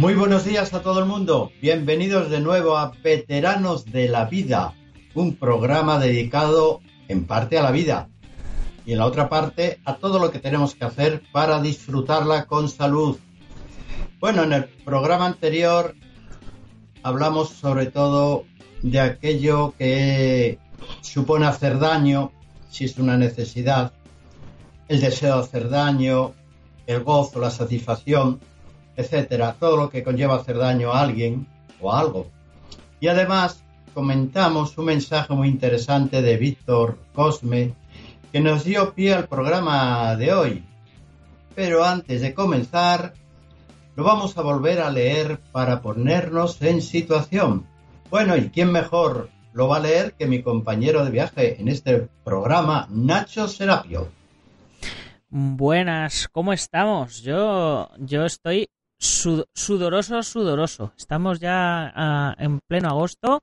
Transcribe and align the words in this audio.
Muy 0.00 0.14
buenos 0.14 0.46
días 0.46 0.72
a 0.72 0.80
todo 0.80 1.00
el 1.00 1.04
mundo. 1.04 1.52
Bienvenidos 1.60 2.30
de 2.30 2.40
nuevo 2.40 2.78
a 2.78 2.90
Veteranos 3.04 3.84
de 3.84 4.08
la 4.08 4.24
Vida, 4.24 4.72
un 5.12 5.36
programa 5.36 5.98
dedicado 5.98 6.80
en 7.08 7.26
parte 7.26 7.58
a 7.58 7.62
la 7.62 7.70
vida 7.70 8.08
y 8.86 8.92
en 8.92 8.98
la 8.98 9.04
otra 9.04 9.28
parte 9.28 9.78
a 9.84 9.96
todo 9.96 10.18
lo 10.18 10.30
que 10.30 10.38
tenemos 10.38 10.74
que 10.74 10.86
hacer 10.86 11.22
para 11.32 11.60
disfrutarla 11.60 12.46
con 12.46 12.70
salud. 12.70 13.18
Bueno, 14.20 14.44
en 14.44 14.54
el 14.54 14.64
programa 14.64 15.26
anterior 15.26 15.94
hablamos 17.02 17.50
sobre 17.50 17.84
todo 17.84 18.46
de 18.80 19.00
aquello 19.00 19.74
que 19.76 20.58
supone 21.02 21.44
hacer 21.44 21.78
daño, 21.78 22.32
si 22.70 22.86
es 22.86 22.96
una 22.96 23.18
necesidad, 23.18 23.92
el 24.88 24.98
deseo 25.02 25.36
de 25.36 25.42
hacer 25.42 25.68
daño, 25.68 26.32
el 26.86 27.04
gozo, 27.04 27.38
la 27.38 27.50
satisfacción, 27.50 28.40
etcétera, 28.96 29.56
todo 29.58 29.76
lo 29.76 29.90
que 29.90 30.02
conlleva 30.02 30.36
hacer 30.36 30.58
daño 30.58 30.92
a 30.92 31.00
alguien 31.00 31.46
o 31.80 31.92
a 31.92 32.00
algo. 32.00 32.26
Y 33.00 33.08
además 33.08 33.62
comentamos 33.94 34.76
un 34.78 34.86
mensaje 34.86 35.32
muy 35.34 35.48
interesante 35.48 36.22
de 36.22 36.36
Víctor 36.36 36.98
Cosme 37.14 37.74
que 38.32 38.40
nos 38.40 38.64
dio 38.64 38.94
pie 38.94 39.14
al 39.14 39.26
programa 39.26 40.14
de 40.16 40.32
hoy. 40.32 40.64
Pero 41.54 41.84
antes 41.84 42.20
de 42.20 42.32
comenzar, 42.32 43.14
lo 43.96 44.04
vamos 44.04 44.36
a 44.38 44.42
volver 44.42 44.80
a 44.80 44.90
leer 44.90 45.40
para 45.52 45.82
ponernos 45.82 46.62
en 46.62 46.80
situación. 46.80 47.66
Bueno, 48.08 48.36
¿y 48.36 48.50
quién 48.50 48.70
mejor 48.70 49.30
lo 49.52 49.68
va 49.68 49.78
a 49.78 49.80
leer 49.80 50.14
que 50.14 50.26
mi 50.26 50.42
compañero 50.42 51.04
de 51.04 51.10
viaje 51.10 51.60
en 51.60 51.68
este 51.68 52.08
programa, 52.24 52.86
Nacho 52.90 53.48
Serapio? 53.48 54.08
Buenas, 55.28 56.28
¿cómo 56.28 56.52
estamos? 56.52 57.22
Yo, 57.22 57.88
yo 57.98 58.24
estoy 58.24 58.68
sudoroso, 59.00 60.22
sudoroso. 60.22 60.92
Estamos 60.96 61.40
ya 61.40 61.90
ah, 61.94 62.34
en 62.38 62.60
pleno 62.60 62.88
agosto 62.88 63.42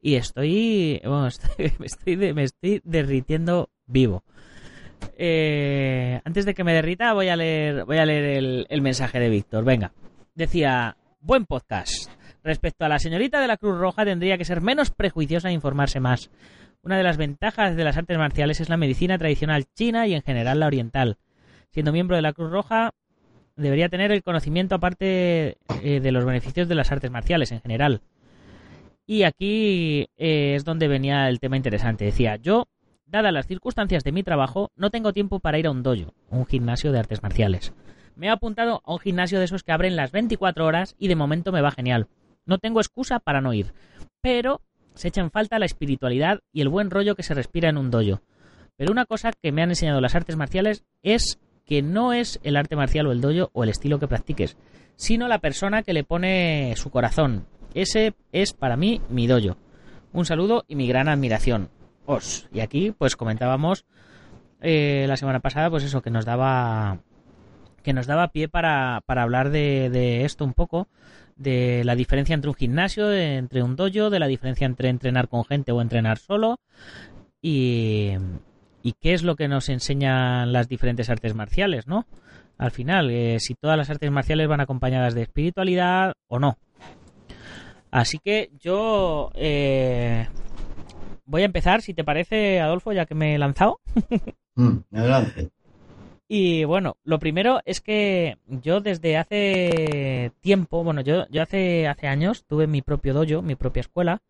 y 0.00 0.16
estoy, 0.16 1.00
bueno, 1.02 1.28
me, 1.78 2.44
estoy 2.44 2.80
derritiendo 2.84 3.70
vivo. 3.86 4.22
Eh, 5.16 6.20
antes 6.24 6.44
de 6.44 6.54
que 6.54 6.64
me 6.64 6.74
derrita, 6.74 7.14
voy 7.14 7.28
a 7.28 7.36
leer, 7.36 7.84
voy 7.84 7.98
a 7.98 8.04
leer 8.06 8.66
el, 8.68 8.82
mensaje 8.82 9.18
de 9.18 9.30
Víctor. 9.30 9.64
Venga, 9.64 9.92
decía, 10.34 10.96
buen 11.20 11.46
podcast. 11.46 12.10
Respecto 12.44 12.84
a 12.84 12.88
la 12.88 12.98
señorita 12.98 13.40
de 13.40 13.48
la 13.48 13.56
Cruz 13.56 13.78
Roja, 13.78 14.04
tendría 14.04 14.38
que 14.38 14.44
ser 14.44 14.60
menos 14.60 14.90
prejuiciosa 14.90 15.48
e 15.48 15.52
informarse 15.52 16.00
más. 16.00 16.30
Una 16.82 16.96
de 16.96 17.02
las 17.02 17.16
ventajas 17.16 17.76
de 17.76 17.84
las 17.84 17.96
artes 17.96 18.18
marciales 18.18 18.60
es 18.60 18.68
la 18.68 18.76
medicina 18.76 19.18
tradicional 19.18 19.66
china 19.74 20.06
y 20.06 20.14
en 20.14 20.22
general 20.22 20.60
la 20.60 20.66
oriental. 20.66 21.16
Siendo 21.70 21.92
miembro 21.92 22.16
de 22.16 22.22
la 22.22 22.32
Cruz 22.32 22.50
Roja, 22.50 22.92
debería 23.58 23.88
tener 23.88 24.12
el 24.12 24.22
conocimiento 24.22 24.76
aparte 24.76 25.58
eh, 25.82 26.00
de 26.00 26.12
los 26.12 26.24
beneficios 26.24 26.68
de 26.68 26.74
las 26.74 26.90
artes 26.92 27.10
marciales 27.10 27.52
en 27.52 27.60
general. 27.60 28.00
Y 29.06 29.24
aquí 29.24 30.08
eh, 30.16 30.54
es 30.54 30.64
donde 30.64 30.88
venía 30.88 31.28
el 31.28 31.40
tema 31.40 31.56
interesante. 31.56 32.04
Decía, 32.04 32.36
yo, 32.36 32.68
dadas 33.06 33.32
las 33.32 33.46
circunstancias 33.46 34.04
de 34.04 34.12
mi 34.12 34.22
trabajo, 34.22 34.70
no 34.76 34.90
tengo 34.90 35.12
tiempo 35.12 35.40
para 35.40 35.58
ir 35.58 35.66
a 35.66 35.70
un 35.70 35.82
dojo, 35.82 36.14
un 36.30 36.46
gimnasio 36.46 36.92
de 36.92 36.98
artes 36.98 37.22
marciales. 37.22 37.72
Me 38.16 38.26
he 38.26 38.30
apuntado 38.30 38.82
a 38.84 38.92
un 38.92 38.98
gimnasio 38.98 39.38
de 39.38 39.46
esos 39.46 39.62
que 39.62 39.72
abren 39.72 39.96
las 39.96 40.12
24 40.12 40.64
horas 40.64 40.94
y 40.98 41.08
de 41.08 41.16
momento 41.16 41.52
me 41.52 41.62
va 41.62 41.70
genial. 41.70 42.08
No 42.46 42.58
tengo 42.58 42.80
excusa 42.80 43.18
para 43.18 43.40
no 43.40 43.54
ir. 43.54 43.72
Pero 44.20 44.60
se 44.94 45.08
echa 45.08 45.20
en 45.20 45.30
falta 45.30 45.58
la 45.58 45.66
espiritualidad 45.66 46.40
y 46.52 46.60
el 46.60 46.68
buen 46.68 46.90
rollo 46.90 47.14
que 47.14 47.22
se 47.22 47.34
respira 47.34 47.68
en 47.68 47.78
un 47.78 47.90
dojo. 47.90 48.20
Pero 48.76 48.92
una 48.92 49.06
cosa 49.06 49.32
que 49.32 49.52
me 49.52 49.62
han 49.62 49.70
enseñado 49.70 50.00
las 50.00 50.14
artes 50.14 50.36
marciales 50.36 50.84
es 51.02 51.38
que 51.68 51.82
no 51.82 52.14
es 52.14 52.40
el 52.42 52.56
arte 52.56 52.76
marcial 52.76 53.06
o 53.06 53.12
el 53.12 53.20
dojo 53.20 53.50
o 53.52 53.62
el 53.62 53.68
estilo 53.68 53.98
que 54.00 54.08
practiques, 54.08 54.56
sino 54.96 55.28
la 55.28 55.38
persona 55.38 55.82
que 55.82 55.92
le 55.92 56.02
pone 56.02 56.72
su 56.76 56.90
corazón. 56.90 57.46
Ese 57.74 58.14
es 58.32 58.54
para 58.54 58.76
mí 58.76 59.02
mi 59.10 59.26
dojo. 59.26 59.58
Un 60.12 60.24
saludo 60.24 60.64
y 60.66 60.76
mi 60.76 60.88
gran 60.88 61.08
admiración. 61.08 61.68
Os. 62.06 62.48
Y 62.54 62.60
aquí 62.60 62.92
pues 62.96 63.16
comentábamos 63.16 63.84
eh, 64.62 65.04
la 65.06 65.18
semana 65.18 65.40
pasada 65.40 65.68
pues 65.68 65.84
eso 65.84 66.00
que 66.00 66.10
nos 66.10 66.24
daba 66.24 67.00
que 67.82 67.92
nos 67.92 68.06
daba 68.06 68.28
pie 68.28 68.48
para, 68.48 69.02
para 69.04 69.22
hablar 69.22 69.50
de, 69.50 69.90
de 69.90 70.24
esto 70.24 70.44
un 70.44 70.54
poco 70.54 70.88
de 71.36 71.84
la 71.84 71.94
diferencia 71.94 72.34
entre 72.34 72.48
un 72.48 72.56
gimnasio, 72.56 73.12
entre 73.12 73.62
un 73.62 73.76
dojo, 73.76 74.10
de 74.10 74.18
la 74.18 74.26
diferencia 74.26 74.66
entre 74.66 74.88
entrenar 74.88 75.28
con 75.28 75.44
gente 75.44 75.70
o 75.70 75.82
entrenar 75.82 76.18
solo 76.18 76.60
y, 77.40 78.14
y 78.82 78.92
qué 78.92 79.14
es 79.14 79.22
lo 79.22 79.36
que 79.36 79.48
nos 79.48 79.68
enseñan 79.68 80.52
las 80.52 80.68
diferentes 80.68 81.10
artes 81.10 81.34
marciales, 81.34 81.86
¿no? 81.86 82.06
Al 82.56 82.70
final, 82.70 83.10
eh, 83.10 83.38
si 83.40 83.54
todas 83.54 83.76
las 83.76 83.90
artes 83.90 84.10
marciales 84.10 84.48
van 84.48 84.60
acompañadas 84.60 85.14
de 85.14 85.22
espiritualidad 85.22 86.14
o 86.26 86.38
no. 86.38 86.58
Así 87.90 88.18
que 88.18 88.50
yo 88.58 89.30
eh, 89.34 90.26
voy 91.24 91.42
a 91.42 91.46
empezar, 91.46 91.82
si 91.82 91.94
te 91.94 92.04
parece, 92.04 92.60
Adolfo, 92.60 92.92
ya 92.92 93.06
que 93.06 93.14
me 93.14 93.34
he 93.34 93.38
lanzado. 93.38 93.80
Mm, 94.60 94.78
adelante. 94.92 95.50
Y 96.26 96.64
bueno, 96.64 96.96
lo 97.04 97.20
primero 97.20 97.60
es 97.64 97.80
que 97.80 98.38
yo 98.48 98.80
desde 98.80 99.16
hace 99.16 100.32
tiempo, 100.40 100.82
bueno, 100.82 101.00
yo, 101.00 101.28
yo 101.30 101.42
hace, 101.42 101.86
hace 101.86 102.08
años 102.08 102.44
tuve 102.44 102.66
mi 102.66 102.82
propio 102.82 103.14
dojo, 103.14 103.40
mi 103.40 103.54
propia 103.54 103.82
escuela, 103.82 104.20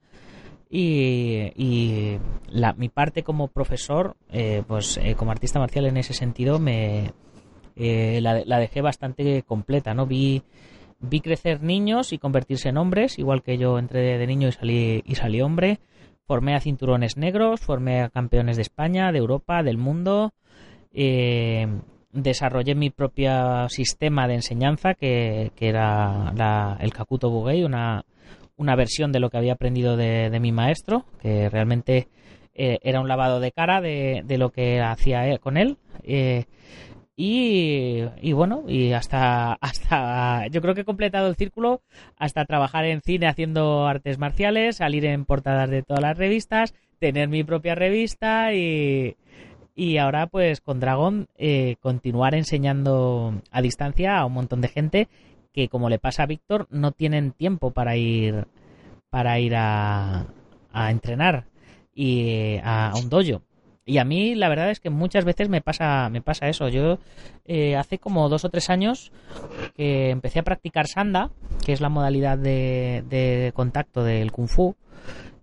y, 0.71 2.19
la, 2.51 2.75
mi 2.75 2.89
parte 2.89 3.23
como 3.23 3.49
profesor, 3.49 4.17
eh, 4.31 4.63
pues 4.67 4.99
eh, 4.99 5.15
como 5.15 5.31
artista 5.31 5.59
marcial 5.59 5.87
en 5.87 5.97
ese 5.97 6.13
sentido, 6.13 6.59
me 6.59 7.13
eh, 7.77 8.21
la, 8.21 8.59
dejé 8.59 8.83
bastante 8.83 9.43
completa, 9.45 9.95
¿no? 9.95 10.07
Vi, 10.07 10.43
vi 11.01 11.21
crecer 11.21 11.63
niños 11.63 12.13
y 12.13 12.19
convertirse 12.19 12.69
en 12.69 12.77
hombres, 12.77 13.19
igual 13.19 13.43
que 13.43 13.57
yo 13.57 13.79
entré 13.79 14.19
de 14.19 14.27
niño 14.27 14.49
y 14.49 14.53
salí, 14.53 15.03
y 15.07 15.15
salí 15.15 15.41
hombre. 15.41 15.81
Formé 16.27 16.55
a 16.55 16.61
cinturones 16.61 17.17
negros, 17.17 17.61
formé 17.61 18.03
a 18.03 18.11
campeones 18.11 18.57
de 18.57 18.63
España, 18.63 19.13
de 19.13 19.19
Europa, 19.19 19.63
del 19.63 19.79
mundo. 19.79 20.35
desarrollé 22.13 22.75
mi 22.75 22.91
propio 22.91 23.69
sistema 23.71 24.29
de 24.29 24.35
enseñanza, 24.35 24.93
que, 24.93 25.53
que 25.57 25.69
era 25.69 26.33
la, 26.37 26.77
el 26.81 26.93
Kakuto 26.93 27.31
Bugei, 27.31 27.65
una, 27.65 28.05
una 28.59 28.77
versión 28.77 29.13
de 29.13 29.21
lo 29.21 29.31
que 29.31 29.39
había 29.39 29.55
aprendido 29.55 29.97
de, 29.97 30.37
mi 30.41 30.53
maestro, 30.53 31.07
que 31.23 31.49
realmente 31.49 32.09
eh, 32.55 32.79
era 32.83 33.01
un 33.01 33.09
lavado 33.09 33.41
de 33.41 33.53
cara 33.53 33.81
de, 33.81 34.25
lo 34.37 34.51
que 34.51 34.81
hacía 34.81 35.39
con 35.39 35.57
él. 35.57 35.79
Eh, 36.03 36.45
y, 37.21 38.33
bueno, 38.33 38.65
y 38.69 38.93
hasta, 38.93 39.53
hasta, 39.61 40.47
yo 40.49 40.61
creo 40.61 40.75
que 40.75 40.83
he 40.83 40.85
completado 40.85 41.29
el 41.29 41.37
círculo 41.37 41.81
hasta 42.17 42.45
trabajar 42.45 42.85
en 42.85 43.01
cine 43.01 43.27
haciendo 43.27 43.87
artes 43.87 44.19
marciales, 44.19 44.77
salir 44.77 45.05
en 45.07 45.25
portadas 45.25 45.71
de 45.71 45.83
todas 45.83 46.03
las 46.03 46.19
revistas, 46.19 46.75
tener 46.99 47.29
mi 47.29 47.43
propia 47.43 47.75
revista 47.75 48.53
y, 48.55 49.17
y 49.75 49.99
ahora 49.99 50.27
pues 50.27 50.61
con 50.61 50.81
Dragon 50.81 51.29
eh, 51.37 51.77
continuar 51.81 52.35
enseñando 52.35 53.41
a 53.53 53.63
distancia 53.63 54.19
a 54.19 54.27
un 54.27 54.33
montón 54.33 54.61
de 54.61 54.69
gente 54.69 55.09
que 55.59 55.69
como 55.69 55.89
le 55.89 55.99
pasa 55.99 56.23
a 56.23 56.27
Víctor, 56.27 56.69
no 56.71 56.93
tienen 56.93 57.33
tiempo 57.33 57.73
para 57.73 57.97
ir 57.97 58.47
para 59.11 59.41
ir 59.41 59.55
a, 59.57 60.27
entrenar 60.73 61.47
y 61.93 62.59
a, 62.63 62.93
un 62.95 63.09
dojo. 63.09 63.43
Y 63.85 63.99
a 63.99 64.05
mí 64.05 64.37
la 64.37 64.49
verdad 64.49 64.71
es 64.71 64.79
que 64.79 64.89
muchas 64.89 65.25
veces 65.25 65.49
me 65.49 65.61
pasa, 65.61 66.11
me 66.11 66.23
pasa 66.23 66.49
eso. 66.49 66.69
Yo 66.69 67.01
eh, 67.45 67.75
hace 67.75 67.99
como 67.99 68.29
dos 68.29 68.45
o 68.45 68.51
tres 68.51 68.71
años 68.71 69.11
que 69.75 70.11
empecé 70.11 70.39
a 70.39 70.45
practicar 70.45 70.87
sanda, 70.87 71.33
que 71.67 71.73
es 71.73 71.81
la 71.81 71.89
modalidad 71.89 72.39
de, 72.39 73.51
contacto 73.53 74.05
del 74.05 74.31
kung 74.31 74.47
fu, 74.47 74.77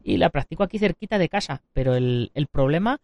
y 0.02 0.16
la 0.16 0.30
practico 0.30 0.64
aquí 0.64 0.80
cerquita 0.80 1.18
de 1.18 1.28
casa. 1.28 1.62
Pero 1.74 1.94
el, 1.96 2.32
el 2.36 2.48
problema 2.48 3.02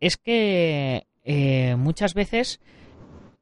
es 0.00 0.16
que 0.16 1.06
eh, 1.22 1.76
muchas 1.76 2.14
veces 2.14 2.58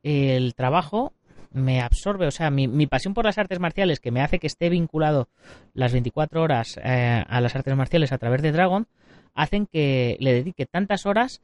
el 0.03 0.55
trabajo 0.55 1.15
me 1.53 1.81
absorbe, 1.81 2.27
o 2.27 2.31
sea, 2.31 2.51
mi, 2.51 2.69
mi, 2.69 2.87
pasión 2.87 3.15
por 3.15 3.25
las 3.25 3.39
artes 3.39 3.59
marciales, 3.59 4.01
que 4.01 4.11
me 4.11 4.23
hace 4.23 4.39
que 4.39 4.47
esté 4.47 4.69
vinculado 4.69 5.29
las 5.75 5.93
24 5.93 6.43
horas 6.43 6.79
eh, 6.83 7.25
a 7.27 7.41
las 7.41 7.57
artes 7.57 7.75
marciales 7.77 8.13
a 8.13 8.19
través 8.19 8.43
de 8.43 8.53
Dragon, 8.53 8.87
hacen 9.35 9.67
que 9.67 10.17
le 10.21 10.33
dedique 10.33 10.67
tantas 10.67 11.07
horas 11.07 11.43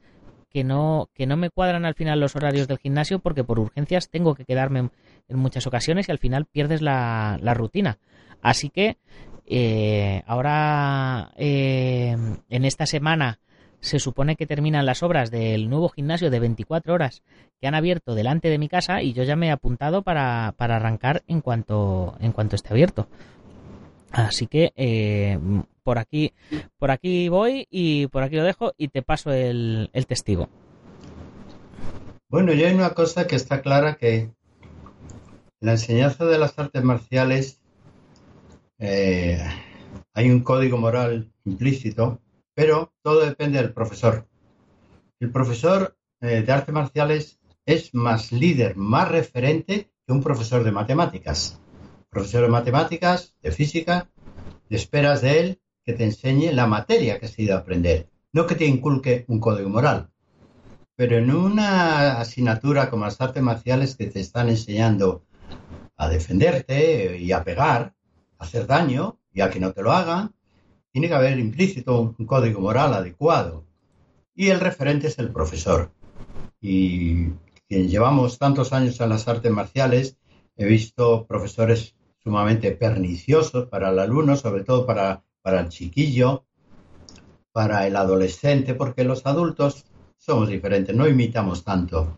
que 0.49 0.63
no, 0.63 1.09
que 1.13 1.25
no 1.25 1.35
me 1.35 1.49
cuadran 1.49 1.85
al 1.85 1.95
final 1.95 2.19
los 2.19 2.35
horarios 2.35 2.67
del 2.67 2.77
gimnasio 2.77 3.19
porque 3.19 3.43
por 3.43 3.59
urgencias 3.59 4.09
tengo 4.09 4.35
que 4.35 4.45
quedarme 4.45 4.89
en, 5.27 5.37
muchas 5.37 5.65
ocasiones 5.65 6.07
y 6.07 6.11
al 6.11 6.19
final 6.19 6.45
pierdes 6.45 6.81
la, 6.81 7.39
la 7.41 7.53
rutina. 7.55 7.97
Así 8.41 8.69
que 8.69 8.97
eh, 9.45 10.21
ahora 10.27 11.31
eh, 11.37 12.15
en 12.49 12.65
esta 12.65 12.85
semana 12.85 13.39
se 13.83 13.99
supone 13.99 14.37
que 14.37 14.47
terminan 14.47 14.85
las 14.85 15.03
obras 15.03 15.29
del 15.29 15.69
nuevo 15.69 15.89
gimnasio 15.89 16.29
de 16.29 16.39
24 16.39 16.93
horas 16.93 17.21
que 17.59 17.67
han 17.67 17.75
abierto 17.75 18.15
delante 18.15 18.47
de 18.47 18.57
mi 18.57 18.69
casa 18.69 19.03
y 19.03 19.11
yo 19.11 19.23
ya 19.23 19.35
me 19.35 19.47
he 19.47 19.51
apuntado 19.51 20.03
para, 20.03 20.53
para 20.55 20.77
arrancar 20.77 21.21
en 21.27 21.41
cuanto, 21.41 22.15
en 22.21 22.31
cuanto 22.31 22.55
esté 22.55 22.69
abierto. 22.69 23.09
Así 24.09 24.47
que 24.47 24.71
eh, 24.77 25.37
por 25.83 25.97
aquí 25.97 26.31
por 26.79 26.91
aquí 26.91 27.27
voy 27.27 27.67
y 27.69 28.07
por 28.07 28.23
aquí 28.23 28.37
lo 28.37 28.45
dejo 28.45 28.71
y 28.77 28.87
te 28.87 29.01
paso 29.01 29.33
el, 29.33 29.89
el 29.91 30.07
testigo. 30.07 30.47
Bueno, 32.29 32.53
y 32.53 32.63
hay 32.63 32.73
una 32.73 32.91
cosa 32.91 33.27
que 33.27 33.35
está 33.35 33.61
clara 33.61 33.95
que 33.95 34.31
la 35.59 35.73
enseñanza 35.73 36.23
de 36.23 36.37
las 36.37 36.57
artes 36.57 36.83
marciales 36.83 37.59
eh, 38.79 39.43
hay 40.13 40.29
un 40.29 40.39
código 40.39 40.77
moral 40.77 41.33
implícito, 41.43 42.21
pero 42.53 42.93
todo 43.01 43.25
depende 43.25 43.59
del 43.59 43.73
profesor. 43.73 44.27
El 45.19 45.31
profesor 45.31 45.97
eh, 46.21 46.41
de 46.41 46.51
artes 46.51 46.73
marciales 46.73 47.39
es 47.65 47.93
más 47.93 48.31
líder, 48.31 48.75
más 48.75 49.09
referente 49.09 49.91
que 50.05 50.13
un 50.13 50.21
profesor 50.21 50.63
de 50.63 50.71
matemáticas. 50.71 51.59
Profesor 52.09 52.43
de 52.43 52.49
matemáticas, 52.49 53.35
de 53.41 53.51
física, 53.51 54.09
esperas 54.69 55.21
de 55.21 55.39
él 55.39 55.61
que 55.85 55.93
te 55.93 56.03
enseñe 56.03 56.51
la 56.51 56.67
materia 56.67 57.19
que 57.19 57.25
has 57.25 57.37
ido 57.37 57.55
a 57.55 57.59
aprender, 57.59 58.09
no 58.31 58.47
que 58.47 58.55
te 58.55 58.65
inculque 58.65 59.25
un 59.27 59.39
código 59.39 59.69
moral. 59.69 60.09
Pero 60.95 61.17
en 61.17 61.33
una 61.33 62.19
asignatura 62.19 62.89
como 62.89 63.05
las 63.05 63.19
artes 63.19 63.43
marciales 63.43 63.95
que 63.95 64.07
te 64.07 64.19
están 64.19 64.49
enseñando 64.49 65.25
a 65.97 66.07
defenderte 66.07 67.17
y 67.17 67.31
a 67.31 67.43
pegar, 67.43 67.95
a 68.37 68.43
hacer 68.43 68.67
daño 68.67 69.19
y 69.33 69.41
a 69.41 69.49
que 69.49 69.59
no 69.59 69.73
te 69.73 69.81
lo 69.81 69.91
hagan, 69.91 70.33
tiene 70.93 71.07
que 71.09 71.15
haber 71.15 71.39
implícito 71.39 72.13
un 72.17 72.25
código 72.25 72.61
moral 72.61 72.93
adecuado. 72.93 73.65
Y 74.35 74.49
el 74.49 74.59
referente 74.59 75.07
es 75.07 75.17
el 75.17 75.31
profesor. 75.31 75.91
Y 76.61 77.29
quien 77.67 77.89
llevamos 77.89 78.37
tantos 78.37 78.73
años 78.73 79.01
en 79.01 79.09
las 79.09 79.27
artes 79.27 79.51
marciales, 79.51 80.17
he 80.55 80.65
visto 80.65 81.25
profesores 81.25 81.95
sumamente 82.23 82.71
perniciosos 82.71 83.67
para 83.69 83.89
el 83.89 83.97
alumno, 83.97 84.37
sobre 84.37 84.63
todo 84.63 84.85
para, 84.85 85.23
para 85.41 85.61
el 85.61 85.69
chiquillo, 85.69 86.45
para 87.51 87.87
el 87.87 87.95
adolescente, 87.95 88.75
porque 88.75 89.03
los 89.03 89.25
adultos 89.25 89.85
somos 90.17 90.47
diferentes, 90.47 90.95
no 90.95 91.07
imitamos 91.07 91.63
tanto. 91.63 92.17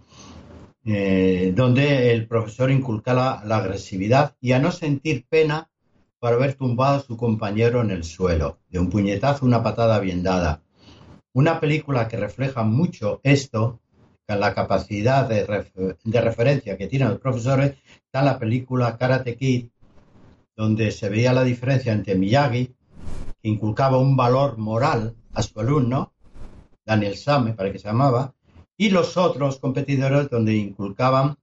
Eh, 0.83 1.53
donde 1.55 2.11
el 2.11 2.27
profesor 2.27 2.69
inculca 2.69 3.13
la, 3.13 3.41
la, 3.45 3.57
agresividad 3.57 4.35
y 4.39 4.51
a 4.51 4.59
no 4.59 4.71
sentir 4.71 5.25
pena 5.27 5.71
por 6.25 6.33
haber 6.33 6.55
tumbado 6.55 6.95
a 6.95 7.01
su 7.01 7.17
compañero 7.17 7.81
en 7.81 7.91
el 7.91 8.03
suelo, 8.03 8.57
de 8.71 8.79
un 8.79 8.89
puñetazo, 8.89 9.45
una 9.45 9.61
patada 9.61 9.99
bien 9.99 10.23
dada. 10.23 10.63
Una 11.33 11.59
película 11.59 12.07
que 12.07 12.17
refleja 12.17 12.63
mucho 12.63 13.19
esto, 13.21 13.79
la 14.27 14.55
capacidad 14.55 15.29
de, 15.29 15.45
de 16.03 16.21
referencia 16.21 16.77
que 16.79 16.87
tienen 16.87 17.09
los 17.09 17.19
profesores, 17.19 17.75
está 18.05 18.23
la 18.23 18.39
película 18.39 18.97
Karate 18.97 19.37
Kid, 19.37 19.67
donde 20.55 20.89
se 20.89 21.09
veía 21.09 21.31
la 21.31 21.43
diferencia 21.43 21.93
entre 21.93 22.15
Miyagi, 22.15 22.73
que 23.39 23.47
inculcaba 23.47 23.99
un 23.99 24.17
valor 24.17 24.57
moral 24.57 25.13
a 25.31 25.43
su 25.43 25.59
alumno, 25.59 26.11
Daniel 26.83 27.17
Same, 27.17 27.53
para 27.53 27.71
que 27.71 27.77
se 27.77 27.87
llamaba, 27.87 28.33
y 28.75 28.89
los 28.89 29.15
otros 29.15 29.59
competidores 29.59 30.31
donde 30.31 30.55
inculcaban 30.55 31.37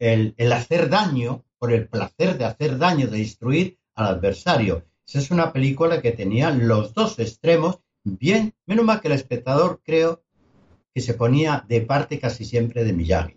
el, 0.00 0.34
el, 0.36 0.52
hacer 0.52 0.90
daño 0.90 1.44
por 1.60 1.72
el 1.72 1.86
placer 1.86 2.36
de 2.36 2.44
hacer 2.44 2.76
daño, 2.76 3.06
de 3.06 3.18
destruir 3.18 3.78
al 3.96 4.06
adversario. 4.06 4.84
Esa 5.06 5.18
es 5.18 5.30
una 5.30 5.52
película 5.52 6.00
que 6.00 6.12
tenía 6.12 6.50
los 6.50 6.94
dos 6.94 7.18
extremos 7.18 7.80
bien, 8.04 8.54
menos 8.66 8.84
mal 8.84 9.00
que 9.00 9.08
el 9.08 9.14
espectador 9.14 9.80
creo 9.84 10.22
que 10.94 11.00
se 11.00 11.14
ponía 11.14 11.64
de 11.68 11.80
parte 11.80 12.20
casi 12.20 12.44
siempre 12.44 12.84
de 12.84 12.92
Miyagi 12.92 13.36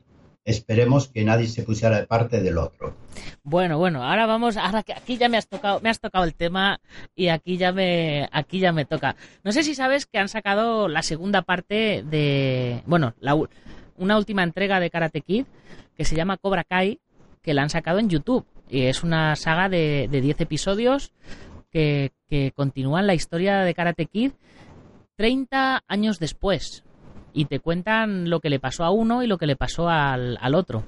esperemos 0.49 1.07
que 1.07 1.23
nadie 1.23 1.47
se 1.47 1.63
pusiera 1.63 1.99
de 1.99 2.07
parte 2.07 2.41
del 2.41 2.57
otro. 2.57 2.95
Bueno, 3.43 3.77
bueno, 3.77 4.03
ahora 4.03 4.25
vamos, 4.25 4.57
ahora 4.57 4.83
que 4.83 4.93
aquí 4.93 5.17
ya 5.17 5.29
me 5.29 5.37
has 5.37 5.47
tocado, 5.47 5.79
me 5.81 5.89
has 5.89 5.99
tocado 5.99 6.23
el 6.23 6.33
tema 6.33 6.79
y 7.15 7.27
aquí 7.27 7.57
ya 7.57 7.71
me, 7.71 8.27
aquí 8.31 8.59
ya 8.59 8.71
me 8.71 8.85
toca. 8.85 9.15
No 9.43 9.51
sé 9.51 9.63
si 9.63 9.75
sabes 9.75 10.05
que 10.05 10.17
han 10.17 10.29
sacado 10.29 10.87
la 10.87 11.03
segunda 11.03 11.41
parte 11.43 12.03
de, 12.03 12.81
bueno, 12.85 13.13
la, 13.19 13.37
una 13.97 14.17
última 14.17 14.43
entrega 14.43 14.79
de 14.79 14.89
Karate 14.89 15.21
Kid 15.21 15.45
que 15.95 16.05
se 16.05 16.15
llama 16.15 16.37
Cobra 16.37 16.63
Kai, 16.63 16.99
que 17.41 17.53
la 17.53 17.61
han 17.61 17.69
sacado 17.69 17.99
en 17.99 18.09
YouTube. 18.09 18.45
Es 18.69 19.03
una 19.03 19.35
saga 19.35 19.69
de, 19.69 20.07
de 20.09 20.21
10 20.21 20.41
episodios 20.41 21.11
que, 21.71 22.11
que 22.27 22.51
continúan 22.55 23.07
la 23.07 23.15
historia 23.15 23.59
de 23.61 23.73
Karate 23.73 24.05
Kid 24.05 24.31
30 25.19 25.83
años 25.89 26.17
después 26.17 26.85
y 27.33 27.43
te 27.43 27.59
cuentan 27.59 28.29
lo 28.29 28.39
que 28.39 28.49
le 28.49 28.57
pasó 28.61 28.85
a 28.85 28.91
uno 28.91 29.21
y 29.21 29.27
lo 29.27 29.37
que 29.37 29.47
le 29.47 29.57
pasó 29.57 29.89
al, 29.89 30.55
otro. 30.55 30.85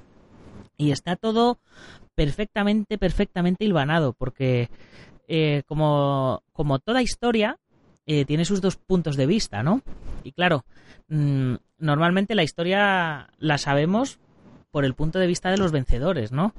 Y 0.77 0.91
está 0.91 1.17
todo 1.17 1.59
perfectamente, 2.15 2.97
perfectamente 2.97 3.65
hilvanado, 3.65 4.13
porque 4.13 4.69
eh, 5.27 5.63
como, 5.65 6.43
como 6.53 6.79
toda 6.79 7.01
historia, 7.01 7.57
eh, 8.05 8.23
tiene 8.23 8.45
sus 8.45 8.61
dos 8.61 8.77
puntos 8.77 9.17
de 9.17 9.25
vista, 9.25 9.63
¿no? 9.63 9.81
Y 10.23 10.31
claro, 10.31 10.63
mm, 11.09 11.55
normalmente 11.79 12.33
la 12.33 12.43
historia 12.43 13.27
la 13.37 13.57
sabemos 13.57 14.17
por 14.71 14.85
el 14.85 14.93
punto 14.93 15.19
de 15.19 15.27
vista 15.27 15.51
de 15.51 15.57
los 15.57 15.73
vencedores, 15.73 16.31
¿no? 16.31 16.53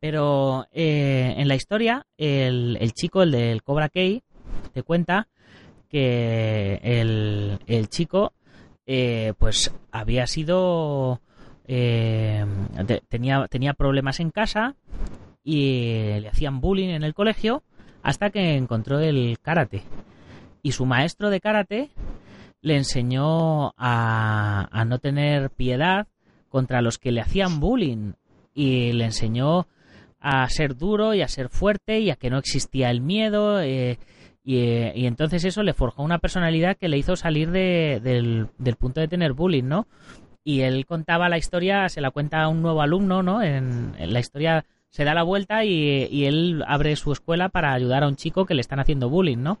Pero 0.00 0.66
eh, 0.72 1.34
en 1.36 1.46
la 1.46 1.54
historia, 1.54 2.06
el, 2.16 2.78
el, 2.80 2.92
chico, 2.92 3.22
el 3.22 3.32
del 3.32 3.62
Cobra 3.62 3.90
Kai, 3.90 4.22
te 4.72 4.82
cuenta 4.82 5.28
que 5.88 6.80
el, 6.82 7.58
el 7.66 7.88
chico 7.88 8.32
eh, 8.86 9.34
pues 9.38 9.72
había 9.92 10.26
sido... 10.26 11.20
Eh, 11.72 12.44
tenía, 13.08 13.46
tenía 13.48 13.74
problemas 13.74 14.18
en 14.18 14.30
casa 14.30 14.74
y 15.44 16.18
le 16.18 16.28
hacían 16.28 16.60
bullying 16.60 16.88
en 16.88 17.04
el 17.04 17.14
colegio 17.14 17.62
hasta 18.02 18.30
que 18.30 18.56
encontró 18.56 18.98
el 18.98 19.38
karate. 19.40 19.82
Y 20.62 20.72
su 20.72 20.86
maestro 20.86 21.30
de 21.30 21.40
karate 21.40 21.90
le 22.62 22.76
enseñó 22.76 23.72
a, 23.76 24.68
a 24.72 24.84
no 24.84 24.98
tener 24.98 25.50
piedad 25.50 26.08
contra 26.48 26.82
los 26.82 26.98
que 26.98 27.12
le 27.12 27.20
hacían 27.20 27.60
bullying 27.60 28.14
y 28.52 28.92
le 28.92 29.04
enseñó 29.04 29.68
a 30.20 30.48
ser 30.48 30.76
duro 30.76 31.14
y 31.14 31.22
a 31.22 31.28
ser 31.28 31.48
fuerte 31.48 32.00
y 32.00 32.10
a 32.10 32.16
que 32.16 32.30
no 32.30 32.38
existía 32.38 32.90
el 32.90 33.00
miedo. 33.00 33.60
Eh, 33.60 33.98
y, 34.44 35.06
entonces 35.06 35.44
eso 35.44 35.62
le 35.62 35.74
forjó 35.74 36.02
una 36.02 36.18
personalidad 36.18 36.76
que 36.76 36.88
le 36.88 36.98
hizo 36.98 37.16
salir 37.16 37.50
del, 37.50 38.48
punto 38.78 39.00
de 39.00 39.08
tener 39.08 39.32
bullying, 39.32 39.64
¿no? 39.64 39.86
Y 40.42 40.60
él 40.60 40.86
contaba 40.86 41.28
la 41.28 41.38
historia, 41.38 41.88
se 41.88 42.00
la 42.00 42.10
cuenta 42.10 42.42
a 42.42 42.48
un 42.48 42.62
nuevo 42.62 42.82
alumno, 42.82 43.22
¿no? 43.22 43.42
En, 43.42 43.94
la 43.98 44.20
historia 44.20 44.64
se 44.88 45.04
da 45.04 45.14
la 45.14 45.22
vuelta 45.22 45.64
y, 45.64 46.24
él 46.24 46.64
abre 46.66 46.96
su 46.96 47.12
escuela 47.12 47.48
para 47.48 47.72
ayudar 47.72 48.02
a 48.02 48.08
un 48.08 48.16
chico 48.16 48.46
que 48.46 48.54
le 48.54 48.60
están 48.60 48.80
haciendo 48.80 49.08
bullying, 49.08 49.38
¿no? 49.38 49.60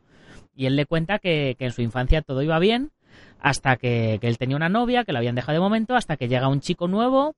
Y 0.54 0.66
él 0.66 0.76
le 0.76 0.86
cuenta 0.86 1.18
que, 1.18 1.56
en 1.58 1.72
su 1.72 1.82
infancia 1.82 2.22
todo 2.22 2.42
iba 2.42 2.58
bien, 2.58 2.90
hasta 3.38 3.76
que, 3.76 4.18
él 4.20 4.38
tenía 4.38 4.56
una 4.56 4.68
novia, 4.68 5.04
que 5.04 5.12
la 5.12 5.20
habían 5.20 5.34
dejado 5.34 5.54
de 5.54 5.60
momento, 5.60 5.94
hasta 5.94 6.16
que 6.16 6.28
llega 6.28 6.48
un 6.48 6.60
chico 6.60 6.88
nuevo 6.88 7.34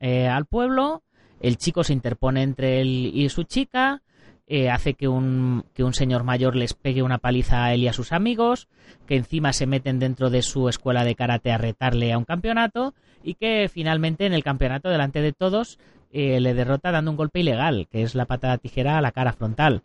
eh, 0.00 0.28
al 0.28 0.46
pueblo, 0.46 1.02
el 1.40 1.56
chico 1.56 1.84
se 1.84 1.92
interpone 1.92 2.42
entre 2.42 2.80
él 2.80 3.10
y 3.14 3.28
su 3.28 3.44
chica, 3.44 4.02
eh, 4.46 4.68
hace 4.68 4.92
que 4.92 5.08
un, 5.08 5.64
que 5.72 5.82
un 5.82 5.94
señor 5.94 6.22
mayor 6.22 6.54
les 6.54 6.74
pegue 6.74 7.02
una 7.02 7.16
paliza 7.16 7.64
a 7.64 7.72
él 7.72 7.82
y 7.82 7.88
a 7.88 7.94
sus 7.94 8.12
amigos, 8.12 8.68
que 9.06 9.16
encima 9.16 9.54
se 9.54 9.66
meten 9.66 9.98
dentro 9.98 10.28
de 10.28 10.42
su 10.42 10.68
escuela 10.68 11.02
de 11.02 11.14
karate 11.14 11.50
a 11.50 11.56
retarle 11.56 12.12
a 12.12 12.18
un 12.18 12.26
campeonato 12.26 12.92
y 13.22 13.34
que 13.34 13.70
finalmente 13.72 14.26
en 14.26 14.34
el 14.34 14.44
campeonato 14.44 14.90
delante 14.90 15.22
de 15.22 15.32
todos 15.32 15.78
eh, 16.12 16.40
le 16.40 16.52
derrota 16.52 16.92
dando 16.92 17.10
un 17.10 17.16
golpe 17.16 17.40
ilegal, 17.40 17.88
que 17.90 18.02
es 18.02 18.14
la 18.14 18.26
patada 18.26 18.58
tijera 18.58 18.98
a 18.98 19.00
la 19.00 19.12
cara 19.12 19.32
frontal. 19.32 19.82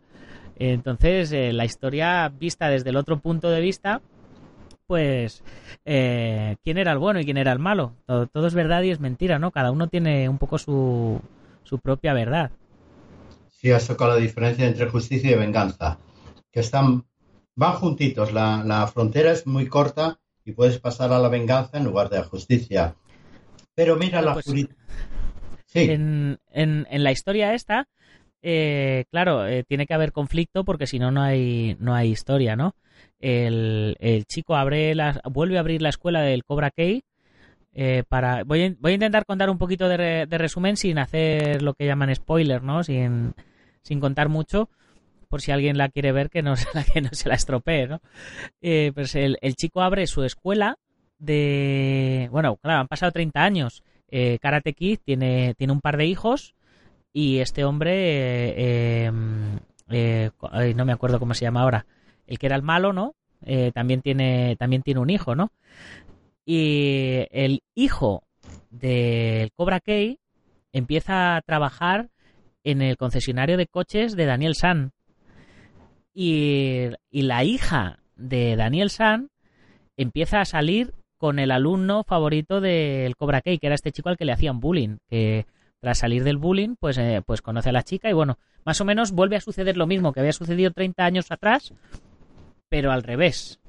Entonces, 0.56 1.32
eh, 1.32 1.54
la 1.54 1.64
historia 1.64 2.28
vista 2.28 2.68
desde 2.68 2.90
el 2.90 2.96
otro 2.96 3.18
punto 3.18 3.48
de 3.48 3.62
vista, 3.62 4.02
pues, 4.86 5.42
quién 5.84 6.76
era 6.76 6.92
el 6.92 6.98
bueno 6.98 7.18
y 7.20 7.24
quién 7.24 7.38
era 7.38 7.52
el 7.52 7.60
malo. 7.60 7.94
Todo, 8.04 8.26
todo, 8.26 8.46
es 8.46 8.54
verdad 8.54 8.82
y 8.82 8.90
es 8.90 9.00
mentira, 9.00 9.38
¿no? 9.38 9.52
Cada 9.52 9.70
uno 9.70 9.86
tiene 9.86 10.28
un 10.28 10.36
poco 10.36 10.58
su, 10.58 11.22
su 11.70 11.78
propia 11.78 12.12
verdad 12.12 12.50
sí 13.60 13.70
has 13.70 13.86
tocado 13.86 14.12
la 14.14 14.16
diferencia 14.16 14.66
entre 14.66 14.88
justicia 14.88 15.30
y 15.30 15.34
venganza, 15.34 15.98
que 16.50 16.60
están, 16.60 17.04
van 17.54 17.74
juntitos, 17.74 18.32
la, 18.32 18.88
frontera 18.92 19.32
es 19.32 19.46
muy 19.46 19.66
corta 19.68 20.18
y 20.44 20.52
puedes 20.52 20.78
pasar 20.78 21.12
a 21.12 21.18
la 21.18 21.28
venganza 21.28 21.76
en 21.76 21.84
lugar 21.84 22.08
de 22.08 22.18
la 22.18 22.24
justicia. 22.24 22.96
Pero 23.74 23.96
mira 23.96 24.22
la 24.22 24.32
pues, 24.32 24.46
sí. 24.46 24.66
en, 25.74 26.38
en, 26.50 27.04
la 27.04 27.12
historia 27.12 27.54
esta, 27.54 27.86
eh, 28.42 29.04
claro, 29.10 29.46
eh, 29.46 29.62
tiene 29.68 29.86
que 29.86 29.94
haber 29.94 30.12
conflicto 30.12 30.64
porque 30.64 30.86
si 30.86 30.98
no, 30.98 31.10
no 31.10 31.22
hay, 31.22 31.76
no 31.80 31.94
hay 31.94 32.10
historia, 32.10 32.56
¿no? 32.56 32.74
El, 33.18 33.96
el 34.00 34.24
chico 34.24 34.56
abre 34.56 34.94
la, 34.94 35.20
vuelve 35.30 35.58
a 35.58 35.60
abrir 35.60 35.82
la 35.82 35.90
escuela 35.90 36.22
del 36.22 36.44
Cobra 36.44 36.70
Kai 36.70 37.02
eh, 37.72 38.02
para 38.08 38.44
voy 38.44 38.64
a, 38.64 38.74
voy 38.78 38.92
a, 38.92 38.94
intentar 38.94 39.24
contar 39.24 39.50
un 39.50 39.58
poquito 39.58 39.88
de, 39.88 40.26
de, 40.26 40.38
resumen 40.38 40.76
sin 40.76 40.98
hacer 40.98 41.62
lo 41.62 41.74
que 41.74 41.86
llaman 41.86 42.14
spoiler, 42.14 42.62
¿no? 42.62 42.82
Sin, 42.82 43.34
sin 43.82 44.00
contar 44.00 44.28
mucho, 44.28 44.68
por 45.28 45.40
si 45.40 45.52
alguien 45.52 45.78
la 45.78 45.88
quiere 45.88 46.12
ver, 46.12 46.28
que 46.28 46.42
no, 46.42 46.54
que 46.92 47.00
no 47.00 47.10
se 47.12 47.28
la 47.28 47.36
estropee, 47.36 47.86
¿no? 47.86 48.00
Eh, 48.60 48.92
pues 48.94 49.14
el, 49.14 49.38
chico 49.56 49.80
abre 49.80 50.06
su 50.06 50.24
escuela 50.24 50.76
de... 51.18 52.28
Bueno, 52.32 52.56
claro, 52.56 52.80
han 52.80 52.88
pasado 52.88 53.12
30 53.12 53.42
años. 53.42 53.84
Eh, 54.08 54.38
Karate 54.40 54.74
Kid 54.74 54.98
tiene, 55.04 55.54
tiene 55.56 55.72
un 55.72 55.80
par 55.80 55.96
de 55.96 56.06
hijos 56.06 56.54
y 57.12 57.38
este 57.38 57.64
hombre, 57.64 59.04
em, 59.06 59.60
eh, 59.88 60.30
no 60.74 60.84
me 60.84 60.92
acuerdo 60.92 61.20
cómo 61.20 61.34
se 61.34 61.44
llama 61.44 61.62
ahora, 61.62 61.86
el 62.26 62.38
que 62.38 62.46
era 62.46 62.56
el 62.56 62.62
malo, 62.62 62.92
¿no? 62.92 63.14
también, 63.72 64.02
tiene, 64.02 64.54
también 64.58 64.82
tiene 64.82 65.00
un 65.00 65.08
hijo, 65.08 65.34
¿no? 65.34 65.50
Y 66.44 67.26
el 67.30 67.62
hijo 67.74 68.24
del 68.70 69.52
Cobra 69.52 69.80
Kai 69.80 70.18
empieza 70.72 71.36
a 71.36 71.42
trabajar 71.42 72.10
en 72.64 72.82
el 72.82 72.96
concesionario 72.96 73.56
de 73.56 73.66
coches 73.66 74.16
de 74.16 74.26
Daniel 74.26 74.54
San. 74.54 74.92
Y, 76.12 76.88
y 77.10 77.22
la 77.22 77.44
hija 77.44 78.00
de 78.16 78.56
Daniel 78.56 78.90
San 78.90 79.30
empieza 79.96 80.40
a 80.40 80.44
salir 80.44 80.94
con 81.18 81.38
el 81.38 81.50
alumno 81.50 82.02
favorito 82.02 82.60
del 82.60 83.14
Cobra 83.14 83.42
Kai, 83.42 83.58
que 83.58 83.66
era 83.66 83.74
este 83.74 83.92
chico 83.92 84.08
al 84.08 84.16
que 84.16 84.24
le 84.24 84.32
hacían 84.32 84.58
bullying, 84.58 84.96
que 85.06 85.46
tras 85.80 85.98
salir 85.98 86.24
del 86.24 86.38
bullying, 86.38 86.76
pues, 86.80 86.98
eh, 86.98 87.22
pues 87.24 87.42
conoce 87.42 87.68
a 87.68 87.72
la 87.72 87.82
chica 87.82 88.08
y 88.08 88.12
bueno, 88.12 88.38
más 88.64 88.80
o 88.80 88.84
menos 88.84 89.12
vuelve 89.12 89.36
a 89.36 89.40
suceder 89.40 89.76
lo 89.76 89.86
mismo 89.86 90.12
que 90.12 90.20
había 90.20 90.32
sucedido 90.32 90.70
30 90.70 91.04
años 91.04 91.30
atrás, 91.30 91.74
pero 92.68 92.92
al 92.92 93.02
revés. 93.02 93.59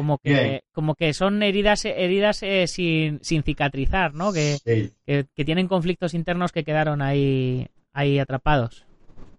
Como 0.00 0.16
que, 0.16 0.62
como 0.72 0.94
que 0.94 1.12
son 1.12 1.42
heridas, 1.42 1.84
heridas 1.84 2.42
eh, 2.42 2.66
sin, 2.66 3.22
sin, 3.22 3.42
cicatrizar, 3.42 4.14
¿no? 4.14 4.32
Que, 4.32 4.56
que, 5.04 5.44
tienen 5.44 5.68
conflictos 5.68 6.14
internos 6.14 6.52
que 6.52 6.64
quedaron 6.64 7.02
ahí, 7.02 7.68
ahí 7.92 8.18
atrapados. 8.18 8.86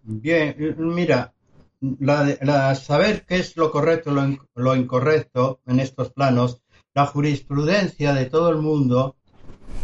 Bien, 0.03 0.55
mira, 0.77 1.33
la, 1.81 2.75
saber 2.75 3.25
qué 3.25 3.37
es 3.37 3.57
lo 3.57 3.71
correcto 3.71 4.11
y 4.11 4.37
lo, 4.53 4.75
incorrecto 4.75 5.61
en 5.65 5.79
estos 5.79 6.11
planos, 6.11 6.61
la 6.93 7.07
jurisprudencia 7.07 8.13
de 8.13 8.27
todo 8.27 8.51
el 8.51 8.57
mundo 8.57 9.15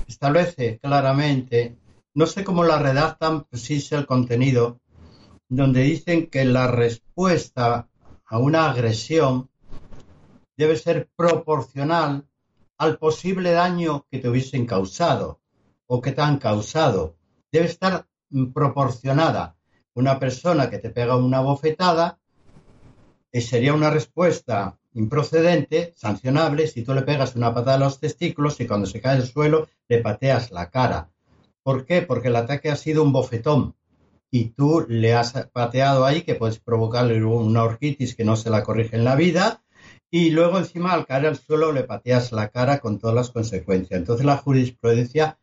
establece 0.07 0.77
claramente, 0.77 1.75
no 2.13 2.27
sé 2.27 2.43
cómo 2.43 2.65
la 2.65 2.77
redactan, 2.77 3.47
sí 3.51 3.81
sé 3.81 3.95
el 3.95 4.05
contenido, 4.05 4.79
donde 5.49 5.81
dicen 5.81 6.27
que 6.27 6.45
la 6.45 6.67
respuesta 6.67 7.87
a 8.27 8.37
una 8.37 8.69
agresión 8.69 9.49
debe 10.57 10.75
ser 10.75 11.09
proporcional 11.15 12.27
al 12.77 12.97
posible 12.97 13.51
daño 13.51 14.05
que 14.09 14.19
te 14.19 14.29
hubiesen 14.29 14.65
causado 14.65 15.39
o 15.85 16.01
que 16.01 16.11
te 16.11 16.21
han 16.21 16.37
causado. 16.37 17.15
Debe 17.51 17.67
estar 17.67 18.07
proporcionada 18.53 19.55
una 19.93 20.19
persona 20.19 20.69
que 20.69 20.79
te 20.79 20.89
pega 20.89 21.15
una 21.15 21.39
bofetada 21.39 22.19
eh, 23.31 23.41
sería 23.41 23.73
una 23.73 23.89
respuesta 23.89 24.77
improcedente, 24.93 25.93
sancionable, 25.95 26.67
si 26.67 26.83
tú 26.83 26.93
le 26.93 27.03
pegas 27.03 27.35
una 27.35 27.53
patada 27.53 27.75
a 27.75 27.79
los 27.79 27.99
testículos 27.99 28.59
y 28.59 28.67
cuando 28.67 28.87
se 28.87 28.99
cae 28.99 29.17
al 29.17 29.27
suelo 29.27 29.67
le 29.87 29.99
pateas 30.01 30.51
la 30.51 30.69
cara. 30.69 31.09
¿Por 31.61 31.85
qué? 31.85 32.01
Porque 32.01 32.29
el 32.29 32.35
ataque 32.35 32.71
ha 32.71 32.75
sido 32.75 33.03
un 33.03 33.11
bofetón 33.11 33.75
y 34.31 34.45
tú 34.49 34.85
le 34.87 35.13
has 35.13 35.33
pateado 35.53 36.05
ahí 36.05 36.23
que 36.23 36.35
puedes 36.35 36.59
provocarle 36.59 37.23
una 37.23 37.63
orquitis 37.63 38.15
que 38.15 38.25
no 38.25 38.35
se 38.35 38.49
la 38.49 38.63
corrige 38.63 38.95
en 38.95 39.03
la 39.03 39.15
vida 39.15 39.61
y 40.09 40.29
luego 40.29 40.57
encima 40.57 40.93
al 40.93 41.05
caer 41.05 41.27
al 41.27 41.37
suelo 41.37 41.71
le 41.71 41.83
pateas 41.83 42.31
la 42.31 42.49
cara 42.49 42.79
con 42.79 42.99
todas 42.99 43.15
las 43.15 43.29
consecuencias. 43.29 43.99
Entonces 43.99 44.25
la 44.25 44.37
jurisprudencia 44.37 45.37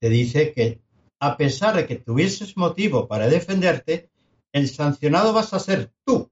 te 0.00 0.08
dice 0.08 0.52
que 0.52 0.80
a 1.20 1.36
pesar 1.36 1.76
de 1.76 1.86
que 1.86 1.96
tuvieses 1.96 2.56
motivo 2.56 3.08
para 3.08 3.28
defenderte, 3.28 4.10
el 4.52 4.68
sancionado 4.68 5.32
vas 5.32 5.52
a 5.52 5.58
ser 5.58 5.92
tú, 6.04 6.30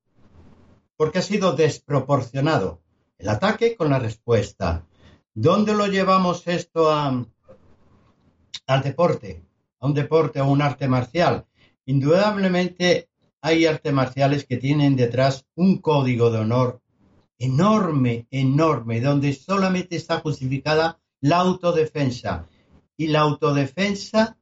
porque 0.97 1.19
ha 1.19 1.23
sido 1.23 1.55
desproporcionado 1.55 2.83
el 3.19 3.29
ataque 3.29 3.77
con 3.77 3.91
la 3.91 3.99
respuesta. 3.99 4.87
¿Dónde 5.35 5.75
lo 5.75 5.87
llevamos 5.87 6.47
esto 6.47 6.91
a, 6.91 7.27
al 8.67 8.83
deporte? 8.83 9.45
A 9.81 9.87
un 9.87 9.95
deporte 9.95 10.41
o 10.41 10.47
un 10.47 10.63
arte 10.63 10.89
marcial. 10.89 11.47
Indudablemente 11.85 13.11
hay 13.41 13.67
artes 13.67 13.93
marciales 13.93 14.47
que 14.47 14.57
tienen 14.57 14.97
detrás 14.97 15.47
un 15.55 15.79
código 15.79 16.31
de 16.31 16.39
honor 16.39 16.81
enorme, 17.39 18.27
enorme, 18.31 19.01
donde 19.01 19.33
solamente 19.33 19.97
está 19.97 20.21
justificada 20.21 20.99
la 21.21 21.39
autodefensa. 21.39 22.49
Y 22.97 23.09
la 23.09 23.21
autodefensa 23.21 24.39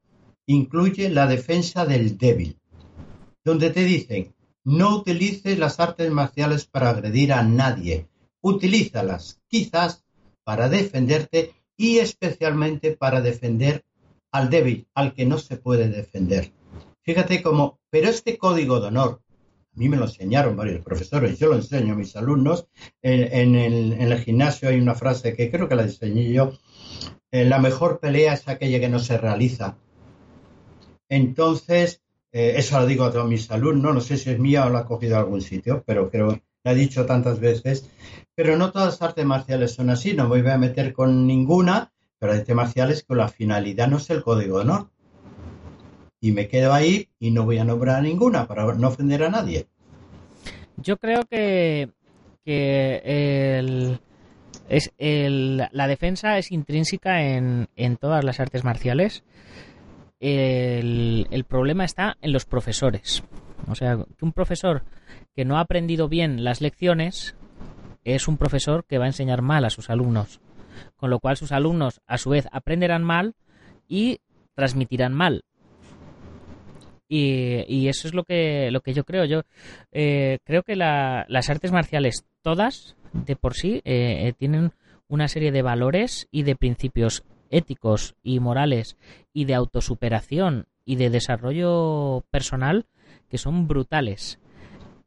incluye 0.47 1.09
la 1.11 1.27
defensa 1.27 1.87
del 1.87 2.17
débil, 2.19 2.59
donde 3.45 3.71
te 3.71 3.85
dicen, 3.85 4.35
no 4.65 4.97
utilices 4.97 5.59
las 5.59 5.81
artes 5.81 6.11
marciales 6.11 6.67
para 6.67 6.91
agredir 6.91 7.33
a 7.33 7.43
nadie, 7.43 8.09
utilízalas 8.41 9.41
quizás 9.49 10.05
para 10.45 10.69
defenderte 10.69 11.55
y 11.77 11.99
especialmente 11.99 12.97
para 12.97 13.21
defender 13.21 13.85
al 14.31 14.51
débil, 14.51 14.87
al 14.95 15.15
que 15.15 15.27
no 15.27 15.39
se 15.39 15.57
puede 15.57 15.89
defender. 15.89 16.53
Fíjate 17.03 17.43
cómo, 17.43 17.79
pero 17.91 18.09
este 18.09 18.39
código 18.39 18.81
de 18.81 18.89
honor, 18.89 19.23
a 19.75 19.79
mí 19.79 19.89
me 19.89 19.97
lo 19.97 20.05
enseñaron 20.05 20.57
varios 20.57 20.85
profesores, 20.85 21.39
yo 21.39 21.49
lo 21.49 21.57
enseño 21.57 21.95
a 21.95 21.97
mis 21.97 22.15
alumnos, 22.17 22.69
en, 23.03 23.55
el, 23.55 24.19
gimnasio 24.19 24.69
hay 24.69 24.79
una 24.79 24.95
frase 24.95 25.35
que 25.35 25.51
creo 25.51 25.69
que 25.69 25.75
la 25.75 25.85
diseñé 25.85 26.33
yo, 26.33 26.53
eh, 27.31 27.45
la 27.45 27.59
mejor 27.59 27.99
pelea 27.99 28.35
es 28.35 28.47
aquella 28.49 28.79
que 28.81 28.89
no 28.89 28.99
se 28.99 29.19
realiza, 29.19 29.77
entonces, 31.09 32.03
eh, 32.33 32.55
eso 32.57 32.79
lo 32.81 32.87
digo 32.87 33.05
a 33.05 33.13
todos 33.13 33.29
mis 33.29 33.51
alumnos, 33.51 33.95
no 33.95 34.01
sé 34.01 34.17
si 34.17 34.31
es 34.31 34.39
mía 34.39 34.67
o 34.67 34.71
la 34.71 34.81
he 34.81 34.85
cogido 34.85 35.15
en 35.15 35.21
algún 35.21 35.43
sitio, 35.43 35.85
pero 35.87 36.11
creo 36.11 36.31
que 36.31 36.43
la 36.65 36.73
he 36.73 36.75
dicho 36.75 37.07
tantas 37.07 37.41
veces. 37.41 37.89
Pero 38.35 38.57
no 38.57 38.73
todas 38.73 38.89
las 38.89 39.03
artes 39.03 39.25
marciales 39.25 39.73
son 39.73 39.91
así, 39.91 40.15
no 40.15 40.29
me 40.29 40.43
voy 40.43 40.51
a 40.51 40.59
meter 40.59 40.93
con 40.93 41.27
ninguna, 41.27 41.93
pero 42.19 42.33
hay 42.33 42.41
artes 42.41 42.57
marciales 42.57 43.05
con 43.05 43.19
la 43.19 43.29
finalidad 43.29 43.89
no 43.89 43.99
es 43.99 44.11
el 44.11 44.23
código 44.23 44.59
de 44.59 44.63
honor. 44.65 44.91
Y 46.25 46.33
me 46.33 46.49
quedo 46.49 46.73
ahí 46.73 47.09
y 47.19 47.31
no 47.31 47.45
voy 47.45 47.59
a 47.59 47.65
nombrar 47.65 47.97
a 47.97 48.01
ninguna 48.01 48.47
para 48.47 48.75
no 48.75 48.89
ofender 48.89 49.25
a 49.25 49.29
nadie. 49.29 49.67
Yo 50.79 50.97
creo 50.97 51.25
que, 51.25 51.91
que 52.45 53.99
es 54.69 54.91
la 54.99 55.87
defensa 55.87 56.39
es 56.39 56.51
intrínseca 56.51 57.23
en, 57.23 57.69
en 57.77 57.97
todas 57.99 58.25
las 58.25 58.41
artes 58.41 58.65
marciales 58.65 59.23
el, 60.21 61.45
problema 61.47 61.85
está 61.85 62.17
en 62.23 62.33
los 62.33 62.47
profesores. 62.47 63.23
O 63.69 63.75
sea, 63.75 63.97
que 63.97 64.25
un 64.25 64.33
profesor 64.33 64.83
que 65.35 65.45
no 65.45 65.59
ha 65.59 65.61
aprendido 65.61 66.09
bien 66.09 66.45
las 66.45 66.61
lecciones 66.61 67.37
es 68.05 68.29
un 68.29 68.39
profesor 68.39 68.85
que 68.87 68.99
va 68.99 69.05
a 69.05 69.09
enseñar 69.09 69.43
mal 69.43 69.65
a 69.65 69.71
sus 69.71 69.91
alumnos. 69.91 70.41
Con 70.97 71.11
lo 71.11 71.21
cual 71.21 71.37
sus 71.37 71.53
alumnos, 71.53 72.01
a 72.07 72.19
su 72.19 72.31
vez, 72.31 72.49
aprenderán 72.53 73.05
mal 73.05 73.35
y 73.87 74.21
transmitirán 74.55 75.13
mal. 75.13 75.45
Y, 77.09 77.89
eso 77.89 78.09
es 78.09 78.15
lo 78.15 78.25
que, 78.25 78.71
lo 78.71 78.81
que 78.81 78.95
yo 78.95 79.05
creo. 79.05 79.25
Yo 79.25 79.43
eh, 79.93 80.39
creo 80.45 80.63
que 80.63 80.77
las 80.77 81.51
artes 81.51 81.73
marciales, 81.73 82.25
todas, 82.43 82.97
de 83.13 83.37
por 83.37 83.55
sí, 83.55 83.83
eh, 83.85 84.29
eh, 84.29 84.35
tienen 84.37 84.73
una 85.09 85.29
serie 85.29 85.53
de 85.53 85.63
valores 85.63 86.29
y 86.31 86.43
de 86.43 86.57
principios 86.57 87.25
éticos 87.51 88.15
y 88.23 88.41
morales 88.41 88.97
y 89.33 89.45
de 89.45 89.55
autosuperación 89.55 90.67
y 90.85 90.97
de 90.97 91.11
desarrollo 91.11 92.25
personal 92.31 92.87
que 93.29 93.39
son 93.39 93.69
brutales. 93.69 94.41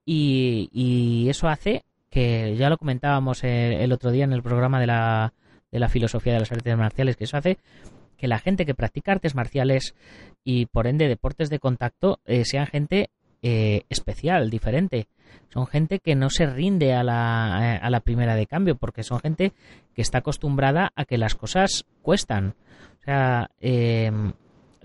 Y, 0.06 1.28
eso 1.30 1.50
hace 1.50 1.84
que, 2.10 2.56
ya 2.56 2.70
lo 2.70 2.78
comentábamos 2.78 3.44
el, 3.44 3.92
otro 3.92 4.12
día 4.12 4.24
en 4.24 4.32
el 4.32 4.42
programa 4.42 4.80
de 4.80 4.88
la, 4.88 5.34
de 5.72 5.80
la 5.80 5.90
filosofía 5.90 6.34
de 6.34 6.40
las 6.40 6.52
artes 6.52 6.78
marciales, 6.78 7.18
que 7.18 7.26
eso 7.26 7.36
hace 7.36 7.58
que 8.18 8.28
la 8.28 8.40
gente 8.40 8.66
que 8.66 8.76
practica 8.76 9.12
artes 9.14 9.36
marciales 9.36 9.96
y 10.44 10.66
por 10.66 10.88
ende 10.88 11.08
deportes 11.08 11.50
de 11.50 11.60
contacto 11.60 12.20
eh, 12.26 12.44
sean 12.46 12.68
gente 12.68 13.10
eh, 13.42 13.84
especial, 13.90 14.50
diferente. 14.50 15.08
Son 15.50 15.68
gente 15.68 16.00
que 16.00 16.16
no 16.16 16.30
se 16.30 16.46
rinde 16.46 16.94
a 16.94 17.04
la, 17.04 17.76
eh, 17.76 17.80
a 17.82 17.90
la 17.90 18.00
primera 18.00 18.36
de 18.36 18.48
cambio, 18.48 18.76
porque 18.76 19.04
son 19.04 19.20
gente 19.20 19.54
que 19.94 20.02
está 20.02 20.20
acostumbrada 20.20 20.92
a 20.96 21.06
que 21.06 21.18
las 21.18 21.36
cosas 21.36 21.86
cuestan. 22.02 22.56
O 23.02 23.04
sea, 23.04 23.52
eh, 23.62 24.12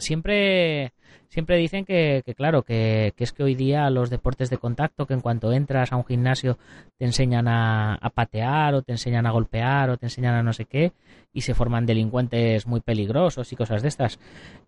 siempre, 0.02 0.92
siempre 1.28 1.56
dicen 1.56 1.84
que, 1.84 2.22
claro, 2.36 2.62
que, 2.62 3.14
es 3.16 3.32
que 3.32 3.42
hoy 3.42 3.54
día 3.54 3.88
los 3.90 4.10
deportes 4.10 4.50
de 4.50 4.58
contacto, 4.58 5.06
que 5.06 5.14
en 5.14 5.20
cuanto 5.20 5.52
entras 5.52 5.92
a 5.92 5.96
un 5.96 6.04
gimnasio 6.04 6.58
te 6.98 7.06
enseñan 7.06 7.48
a, 7.48 7.98
patear 8.14 8.74
o 8.74 8.82
te 8.82 8.92
enseñan 8.92 9.26
a 9.26 9.30
golpear 9.30 9.90
o 9.90 9.96
te 9.96 10.06
enseñan 10.06 10.34
a 10.34 10.42
no 10.42 10.52
sé 10.52 10.66
qué 10.66 10.92
y 11.32 11.40
se 11.40 11.54
forman 11.54 11.86
delincuentes 11.86 12.66
muy 12.66 12.80
peligrosos 12.80 13.52
y 13.52 13.56
cosas 13.56 13.82
de 13.82 13.88
estas. 13.88 14.18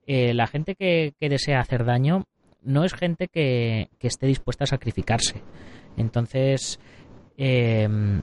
la 0.07 0.47
gente 0.47 0.75
que, 0.75 1.12
que 1.21 1.29
desea 1.29 1.61
hacer 1.61 1.85
daño 1.85 2.25
no 2.64 2.85
es 2.85 2.95
gente 2.95 3.29
que, 3.29 3.91
esté 4.00 4.26
dispuesta 4.26 4.64
a 4.64 4.67
sacrificarse. 4.67 5.43
Entonces, 5.97 6.81
em, 7.37 8.23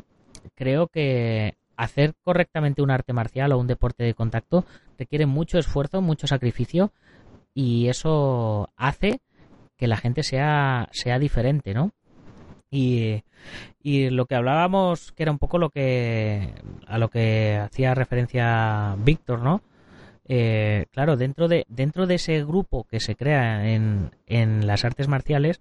creo 0.55 0.87
que 0.87 1.55
hacer 1.83 2.13
correctamente 2.23 2.81
un 2.81 2.91
arte 2.91 3.11
marcial 3.11 3.51
o 3.51 3.57
un 3.57 3.67
deporte 3.67 4.03
de 4.03 4.13
contacto 4.13 4.65
requiere 4.99 5.25
mucho 5.25 5.57
esfuerzo, 5.57 6.01
mucho 6.01 6.27
sacrificio 6.27 6.91
y 7.55 7.87
eso 7.87 8.69
hace 8.77 9.21
que 9.77 9.87
la 9.87 9.97
gente 9.97 10.21
sea, 10.21 10.89
sea 10.91 11.17
diferente, 11.17 11.73
¿no? 11.73 11.91
Y, 12.69 13.23
y, 13.81 14.11
lo 14.11 14.27
que 14.27 14.35
hablábamos, 14.35 15.11
que 15.11 15.23
era 15.23 15.31
un 15.31 15.39
poco 15.39 15.57
lo 15.57 15.71
que 15.71 16.53
a 16.87 16.97
lo 16.99 17.09
que 17.09 17.57
hacía 17.57 17.95
referencia 17.95 18.95
Víctor, 18.99 19.41
¿no? 19.41 19.61
Eh, 20.27 20.85
claro, 20.91 21.17
dentro 21.17 21.47
de, 21.47 21.65
dentro 21.67 22.05
de 22.05 22.15
ese 22.15 22.45
grupo 22.45 22.85
que 22.85 22.99
se 22.99 23.15
crea 23.15 23.73
en, 23.73 24.11
en 24.27 24.67
las 24.67 24.85
artes 24.85 25.07
marciales, 25.07 25.59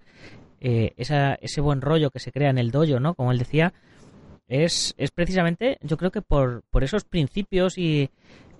eh, 0.61 0.93
ese 0.99 1.61
buen 1.63 1.81
rollo 1.81 2.11
que 2.11 2.21
se 2.21 2.31
crea 2.31 2.51
en 2.51 2.59
el 2.59 2.71
dojo, 2.71 3.01
¿no? 3.01 3.15
Como 3.15 3.33
él 3.33 3.39
decía, 3.39 3.73
es, 4.51 4.95
es 4.99 5.11
precisamente, 5.13 5.79
yo 5.81 5.97
creo 5.97 6.11
que 6.11 6.23
por, 6.23 6.65
por 6.71 6.85
esos 6.85 7.05
principios 7.05 7.79
y, 7.79 8.11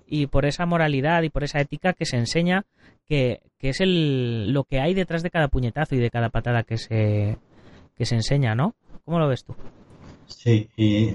y 0.07 0.27
por 0.27 0.45
esa 0.45 0.65
moralidad 0.65 1.21
y 1.21 1.29
por 1.29 1.43
esa 1.43 1.59
ética 1.59 1.93
que 1.93 2.05
se 2.05 2.17
enseña 2.17 2.65
que, 3.07 3.41
que 3.59 3.69
es 3.69 3.81
el, 3.81 4.53
lo 4.53 4.63
que 4.63 4.79
hay 4.79 4.93
detrás 4.93 5.21
de 5.21 5.29
cada 5.29 5.49
puñetazo 5.49 5.95
y 5.95 5.99
de 5.99 6.09
cada 6.09 6.29
patada 6.29 6.63
que 6.63 6.77
se, 6.77 7.37
que 7.95 8.05
se 8.05 8.15
enseña, 8.15 8.55
¿no? 8.55 8.73
¿Cómo 9.03 9.19
lo 9.19 9.27
ves 9.27 9.43
tú? 9.43 9.53
Sí, 10.27 10.69
y 10.77 11.13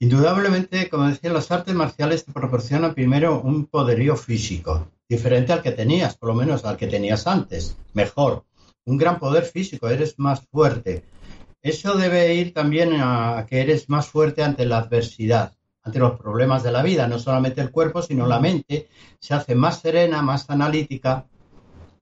indudablemente, 0.00 0.88
como 0.88 1.06
decía, 1.06 1.32
las 1.32 1.52
artes 1.52 1.74
marciales 1.74 2.24
te 2.24 2.32
proporcionan 2.32 2.94
primero 2.94 3.40
un 3.40 3.66
poderío 3.66 4.16
físico, 4.16 4.88
diferente 5.08 5.52
al 5.52 5.62
que 5.62 5.70
tenías, 5.70 6.16
por 6.16 6.30
lo 6.30 6.34
menos 6.34 6.64
al 6.64 6.76
que 6.76 6.88
tenías 6.88 7.28
antes, 7.28 7.76
mejor, 7.94 8.44
un 8.84 8.96
gran 8.96 9.20
poder 9.20 9.44
físico, 9.44 9.88
eres 9.88 10.18
más 10.18 10.40
fuerte. 10.48 11.04
Eso 11.62 11.96
debe 11.96 12.34
ir 12.34 12.52
también 12.52 12.94
a 13.00 13.46
que 13.48 13.60
eres 13.60 13.88
más 13.88 14.08
fuerte 14.08 14.42
ante 14.42 14.66
la 14.66 14.78
adversidad, 14.78 15.56
ante 15.84 16.00
los 16.00 16.18
problemas 16.18 16.64
de 16.64 16.72
la 16.72 16.82
vida, 16.82 17.06
no 17.06 17.20
solamente 17.20 17.60
el 17.60 17.70
cuerpo, 17.70 18.02
sino 18.02 18.26
la 18.26 18.40
mente, 18.40 18.88
se 19.20 19.34
hace 19.34 19.54
más 19.54 19.80
serena, 19.80 20.22
más 20.22 20.50
analítica 20.50 21.28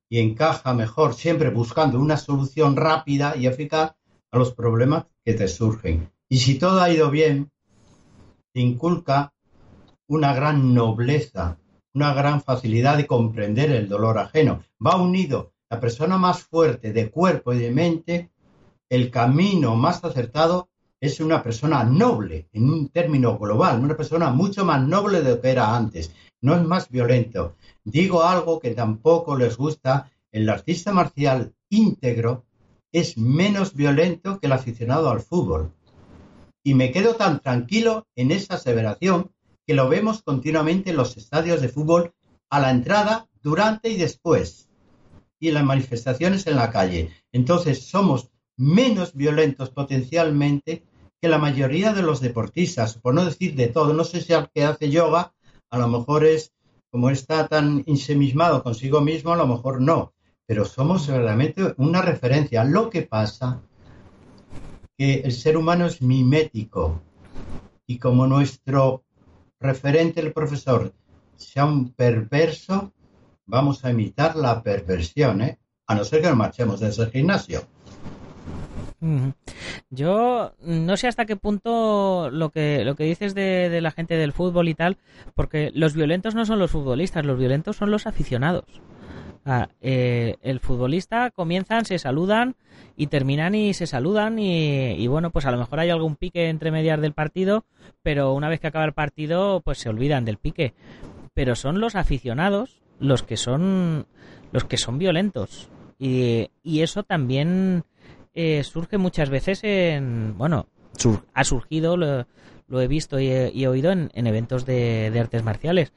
y 0.09 0.19
encaja 0.19 0.73
mejor, 0.73 1.15
siempre 1.15 1.51
buscando 1.51 2.01
una 2.01 2.17
solución 2.17 2.75
rápida 2.75 3.37
y 3.37 3.47
eficaz 3.47 3.95
a 4.31 4.39
los 4.39 4.55
problemas 4.55 5.05
que 5.25 5.35
te 5.35 5.47
surgen. 5.47 6.11
Y 6.29 6.39
si 6.39 6.59
todo 6.59 6.81
ha 6.81 6.91
ido 6.91 7.11
bien, 7.11 7.51
te 8.53 8.61
inculca 8.61 9.33
una 10.07 10.35
gran 10.35 10.75
nobleza, 10.75 11.59
una 11.93 12.15
gran 12.15 12.43
facilidad 12.43 12.97
de 12.97 13.07
comprender 13.07 13.71
el 13.71 13.89
dolor 13.89 14.19
ajeno. 14.19 14.65
Va 14.85 14.97
unido 14.97 15.53
la 15.69 15.79
persona 15.79 16.17
más 16.19 16.43
fuerte 16.43 16.93
de 16.93 17.11
cuerpo 17.11 17.53
y 17.53 17.59
de 17.59 17.71
mente, 17.71 18.31
el 18.91 19.11
camino 19.11 19.77
más 19.77 20.05
acertado 20.05 20.69
es 21.01 21.21
una 21.21 21.43
persona 21.43 21.85
noble, 21.85 22.49
en 22.53 22.69
un 22.69 22.89
término 22.89 23.39
global, 23.39 23.83
una 23.83 23.97
persona 23.97 24.31
mucho 24.31 24.65
más 24.65 24.87
noble 24.87 25.23
de 25.23 25.31
lo 25.31 25.41
que 25.41 25.51
era 25.51 25.75
antes, 25.75 26.13
no 26.43 26.55
es 26.55 26.63
más 26.63 26.91
violento. 26.91 27.57
Digo 27.85 28.23
algo 28.25 28.59
que 28.61 28.75
tampoco 28.75 29.37
les 29.37 29.57
gusta, 29.57 30.11
el 30.33 30.49
artista 30.49 30.93
marcial 30.93 31.55
íntegro 31.71 32.45
es 32.93 33.17
menos 33.17 33.75
violento 33.75 34.41
que 34.41 34.47
el 34.49 34.53
aficionado 34.53 35.09
al 35.09 35.21
fútbol. 35.21 35.73
Y 36.63 36.75
me 36.75 36.91
quedo 36.91 37.15
tan 37.15 37.41
tranquilo 37.41 38.07
en 38.17 38.33
esa 38.33 38.55
aseveración 38.55 39.31
que 39.67 39.75
lo 39.75 39.89
vemos 39.89 40.23
continuamente 40.23 40.91
en 40.91 40.97
los 40.97 41.17
estadios 41.17 41.63
de 41.63 41.69
fútbol 41.69 42.13
a 42.51 42.61
la 42.61 42.71
entrada, 42.71 43.29
durante 43.43 43.89
y 43.89 43.97
después 43.97 44.69
y 45.39 45.49
en 45.49 45.55
las 45.55 45.65
manifestaciones 45.65 46.47
en 46.47 46.57
la 46.57 46.71
calle. 46.71 47.11
Entonces 47.33 47.87
somos 47.87 48.31
menos 48.61 49.15
violentos 49.15 49.71
potencialmente 49.71 50.85
que 51.21 51.29
la 51.29 51.39
mayoría 51.39 51.95
de 51.95 52.03
los 52.03 52.21
deportistas, 52.21 52.99
por 52.99 53.15
no 53.15 53.25
decir 53.25 53.55
de 53.55 53.69
todo. 53.69 53.95
No 53.95 54.05
sé 54.05 54.21
si 54.21 54.35
al 54.35 54.51
que 54.51 54.65
hace 54.65 54.91
yoga, 54.91 55.33
a 55.71 55.79
lo 55.79 55.89
mejor 55.89 56.25
es, 56.25 56.53
como 56.91 57.09
está 57.09 57.49
tan 57.49 57.83
insemismado 57.87 58.63
consigo 58.63 59.01
mismo, 59.01 59.33
a 59.33 59.37
lo 59.37 59.47
mejor 59.47 59.81
no. 59.81 60.13
Pero 60.47 60.65
somos 60.65 61.07
realmente 61.07 61.75
una 61.79 62.03
referencia. 62.03 62.65
Lo 62.65 62.91
que 62.91 63.03
pasa 63.03 63.63
que 64.99 65.21
el 65.21 65.33
ser 65.33 65.57
humano 65.57 65.87
es 65.87 66.03
mimético 66.03 67.01
y 67.87 67.99
como 67.99 68.27
nuestro 68.27 69.05
referente, 69.59 70.21
el 70.21 70.33
profesor, 70.33 70.93
sea 71.37 71.65
un 71.65 71.93
perverso, 71.93 72.93
vamos 73.47 73.85
a 73.85 73.91
imitar 73.91 74.37
la 74.37 74.63
perversión, 74.63 75.41
¿eh? 75.41 75.59
A 75.87 75.95
no 75.95 76.05
ser 76.05 76.21
que 76.21 76.29
nos 76.29 76.37
marchemos 76.37 76.81
de 76.81 76.89
ese 76.89 77.07
gimnasio. 77.11 77.63
Yo 79.91 80.53
no 80.61 80.97
sé 80.97 81.09
hasta 81.09 81.25
qué 81.25 81.37
punto 81.37 82.31
lo 82.31 82.51
que, 82.51 82.85
lo 82.85 82.97
que 82.97 83.05
dices 83.05 83.35
de, 83.35 83.81
la 83.81 83.91
gente 83.91 84.17
del 84.17 84.33
fútbol 84.33 84.69
y 84.69 84.75
tal, 84.75 84.99
porque 85.35 85.71
los 85.75 85.95
violentos 85.95 86.35
no 86.35 86.45
son 86.45 86.59
los 86.59 86.71
futbolistas, 86.71 87.25
los 87.25 87.39
violentos 87.39 87.77
son 87.77 87.91
los 87.91 88.07
aficionados. 88.07 88.65
Eh, 89.81 90.37
el 90.43 90.61
futbolista 90.61 91.31
comienzan, 91.31 91.85
se 91.85 91.99
saludan 91.99 92.55
y 92.97 93.09
terminan 93.09 93.55
y 93.55 93.75
se 93.75 93.87
saludan 93.87 94.39
y, 94.39 94.93
y, 94.93 95.07
bueno, 95.09 95.31
pues 95.31 95.47
a 95.47 95.51
lo 95.51 95.59
mejor 95.59 95.81
hay 95.81 95.91
algún 95.91 96.15
pique 96.15 96.49
entre 96.49 96.71
medias 96.71 97.01
del 97.01 97.15
partido, 97.15 97.65
pero 98.03 98.35
una 98.35 98.49
vez 98.49 98.61
que 98.61 98.69
acaba 98.69 98.85
el 98.85 98.93
partido, 98.93 99.61
pues 99.63 99.79
se 99.79 99.89
olvidan 99.89 100.25
del 100.25 100.37
pique. 100.37 100.75
Pero 101.35 101.57
son 101.57 101.81
los 101.81 101.97
aficionados 101.97 102.81
los 103.01 103.23
que 103.23 103.37
son 103.37 104.07
los 104.53 104.65
que 104.65 104.77
son 104.77 104.99
violentos 104.99 105.71
y, 105.99 106.51
y 106.63 106.81
eso 106.81 107.03
también 107.03 107.85
eh, 108.35 108.63
surge 108.65 108.99
muchas 108.99 109.31
veces 109.31 109.65
en 109.65 110.37
bueno 110.37 110.67
ha 111.35 111.45
surgido 111.45 111.97
lo, 111.97 112.27
he 112.81 112.89
visto 112.89 113.19
y 113.19 113.29
he, 113.29 113.69
oído 113.69 113.91
en, 113.91 114.11
eventos 114.15 114.67
de, 114.67 115.13
artes 115.19 115.43
marciales. 115.43 115.93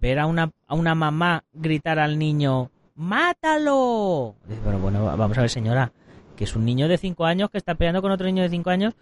Ver 0.00 0.18
a 0.18 0.26
una 0.26 0.50
a 0.66 0.74
una 0.74 0.94
mamá 0.94 1.44
gritar 1.52 1.98
al 1.98 2.18
niño 2.18 2.70
mátalo 2.94 4.36
bueno 4.62 4.78
bueno 4.78 5.04
vamos 5.16 5.36
a 5.36 5.40
ver 5.40 5.50
señora 5.50 5.92
que 6.36 6.44
es 6.44 6.54
un 6.54 6.64
niño 6.64 6.86
de 6.88 6.98
5 6.98 7.24
años 7.24 7.50
que 7.50 7.58
está 7.58 7.74
peleando 7.74 8.02
con 8.02 8.12
otro 8.12 8.26
niño 8.26 8.42
de 8.42 8.50
5 8.50 8.70
años 8.70 8.94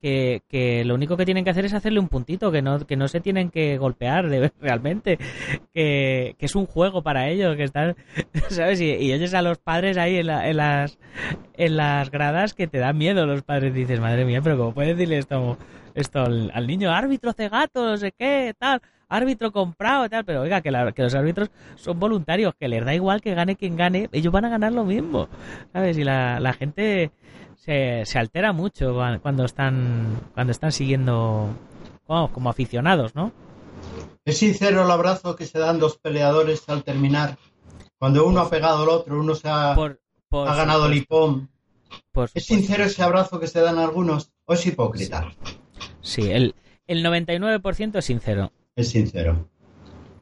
que, 0.00 0.82
lo 0.84 0.94
único 0.94 1.16
que 1.16 1.24
tienen 1.24 1.44
que 1.44 1.50
hacer 1.50 1.64
es 1.64 1.74
hacerle 1.74 2.00
un 2.00 2.08
puntito, 2.08 2.50
que 2.50 2.62
no, 2.62 2.86
que 2.86 2.96
no 2.96 3.08
se 3.08 3.20
tienen 3.20 3.50
que 3.50 3.78
golpear 3.78 4.28
de, 4.28 4.50
realmente, 4.60 5.18
que, 5.72 6.36
es 6.38 6.54
un 6.54 6.66
juego 6.66 7.02
para 7.02 7.28
ellos, 7.28 7.56
que 7.56 7.64
están, 7.64 7.96
¿sabes? 8.48 8.80
Y, 8.80 8.92
y 8.92 9.12
oyes 9.12 9.34
a 9.34 9.42
los 9.42 9.58
padres 9.58 9.96
ahí 9.98 10.16
en, 10.16 10.30
en, 10.30 10.56
las, 10.56 10.98
en 11.54 11.76
las 11.76 12.10
gradas 12.10 12.54
que 12.54 12.66
te 12.66 12.78
dan 12.78 12.96
miedo 12.96 13.26
los 13.26 13.42
padres, 13.42 13.74
dices, 13.74 14.00
madre 14.00 14.24
mía, 14.24 14.40
pero 14.42 14.56
¿cómo 14.56 14.74
puedes 14.74 14.96
decirle 14.96 15.18
esto, 15.18 15.58
esto 15.94 16.20
al, 16.24 16.66
niño? 16.66 16.90
Árbitro 16.90 17.32
cegato, 17.32 17.84
no 17.84 17.96
sé 17.96 18.12
qué, 18.12 18.54
tal 18.58 18.80
árbitro 19.10 19.52
comprado 19.52 20.06
y 20.06 20.08
tal, 20.08 20.24
pero 20.24 20.40
oiga, 20.40 20.62
que, 20.62 20.70
que, 20.94 21.02
los 21.02 21.14
árbitros 21.14 21.50
son 21.74 22.00
voluntarios, 22.00 22.54
que 22.58 22.68
les 22.68 22.84
da 22.84 22.94
igual 22.94 23.20
que 23.20 23.34
gane 23.34 23.56
quien 23.56 23.76
gane, 23.76 24.08
ellos 24.12 24.32
van 24.32 24.46
a 24.46 24.48
ganar 24.48 24.72
lo 24.72 24.84
mismo, 24.84 25.28
¿sabes? 25.72 25.98
Y 25.98 26.04
la, 26.04 26.40
la 26.40 26.52
gente 26.54 27.10
se, 27.56 28.04
se 28.06 28.18
altera 28.18 28.52
mucho 28.52 28.96
cuando 29.20 29.44
están, 29.44 30.30
cuando 30.32 30.52
están 30.52 30.72
siguiendo 30.72 31.50
como 32.06 32.50
aficionados, 32.50 33.14
¿no? 33.14 33.32
Es 34.24 34.38
sincero 34.38 34.84
el 34.84 34.90
abrazo 34.90 35.36
que 35.36 35.46
se 35.46 35.58
dan 35.58 35.78
los 35.78 35.98
peleadores 35.98 36.68
al 36.68 36.82
terminar. 36.84 37.36
Cuando 37.98 38.26
uno 38.26 38.40
ha 38.40 38.50
pegado 38.50 38.82
al 38.82 38.88
otro, 38.88 39.20
uno 39.20 39.34
se 39.34 39.48
ha, 39.48 39.72
ha 39.72 40.54
ganado 40.54 40.86
el 40.86 40.94
hipón. 40.94 41.50
¿Es 42.34 42.46
sincero 42.46 42.84
ese 42.84 43.02
abrazo 43.02 43.38
que 43.38 43.46
se 43.46 43.60
dan 43.60 43.78
algunos 43.78 44.32
o 44.46 44.54
es 44.54 44.66
hipócrita? 44.66 45.32
Sí, 46.00 46.30
el, 46.30 46.54
el 46.86 47.04
99% 47.04 47.98
es 47.98 48.04
sincero. 48.04 48.52
Es 48.80 48.88
sincero. 48.88 49.48